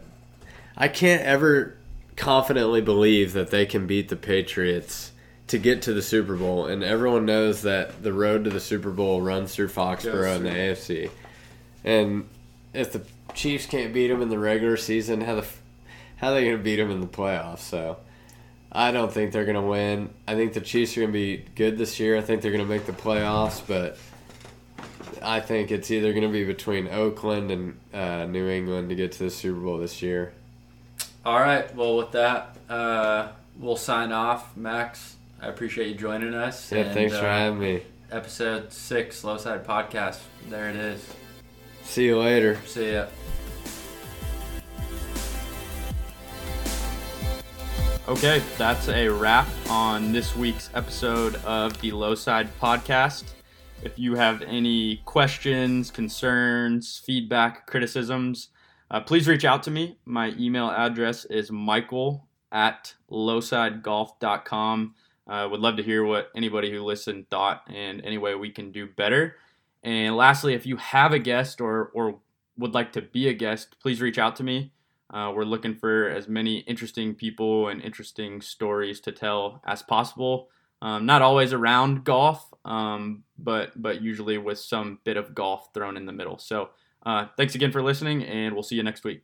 [0.76, 1.76] I can't ever
[2.16, 5.12] confidently believe that they can beat the Patriots
[5.49, 6.66] to get to the Super Bowl.
[6.66, 10.51] And everyone knows that the road to the Super Bowl runs through Foxborough in the
[10.51, 11.11] AFC.
[11.85, 12.28] And
[12.75, 13.03] if the
[13.35, 15.47] Chiefs can't beat them in the regular season, how the
[16.16, 17.61] how are they going to beat them in the playoffs?
[17.61, 17.99] So
[18.70, 20.11] I don't think they're going to win.
[20.27, 22.16] I think the Chiefs are going to be good this year.
[22.16, 23.97] I think they're going to make the playoffs, but
[25.22, 29.12] I think it's either going to be between Oakland and uh, New England to get
[29.12, 30.35] to the Super Bowl this year.
[31.25, 31.75] All right.
[31.75, 34.57] Well, with that, uh, we'll sign off.
[34.57, 36.70] Max, I appreciate you joining us.
[36.70, 37.83] Yeah, and, thanks for uh, having me.
[38.11, 40.20] Episode six, Low Side Podcast.
[40.49, 41.14] There it is.
[41.85, 42.59] See you later.
[42.66, 43.07] See ya.
[48.07, 53.24] Okay, that's a wrap on this week's episode of the Low Side Podcast.
[53.82, 58.49] If you have any questions, concerns, feedback, criticisms,
[58.91, 59.97] uh, please reach out to me.
[60.05, 64.95] My email address is michael at lowsidegolf.com.
[65.26, 68.51] I uh, would love to hear what anybody who listened thought and any way we
[68.51, 69.37] can do better.
[69.85, 72.18] And lastly, if you have a guest or, or
[72.59, 74.72] would like to be a guest, please reach out to me.
[75.12, 80.49] Uh, we're looking for as many interesting people and interesting stories to tell as possible.
[80.80, 85.97] Um, not always around golf, um, but but usually with some bit of golf thrown
[85.97, 86.39] in the middle.
[86.39, 86.70] So
[87.05, 89.22] uh, thanks again for listening, and we'll see you next week.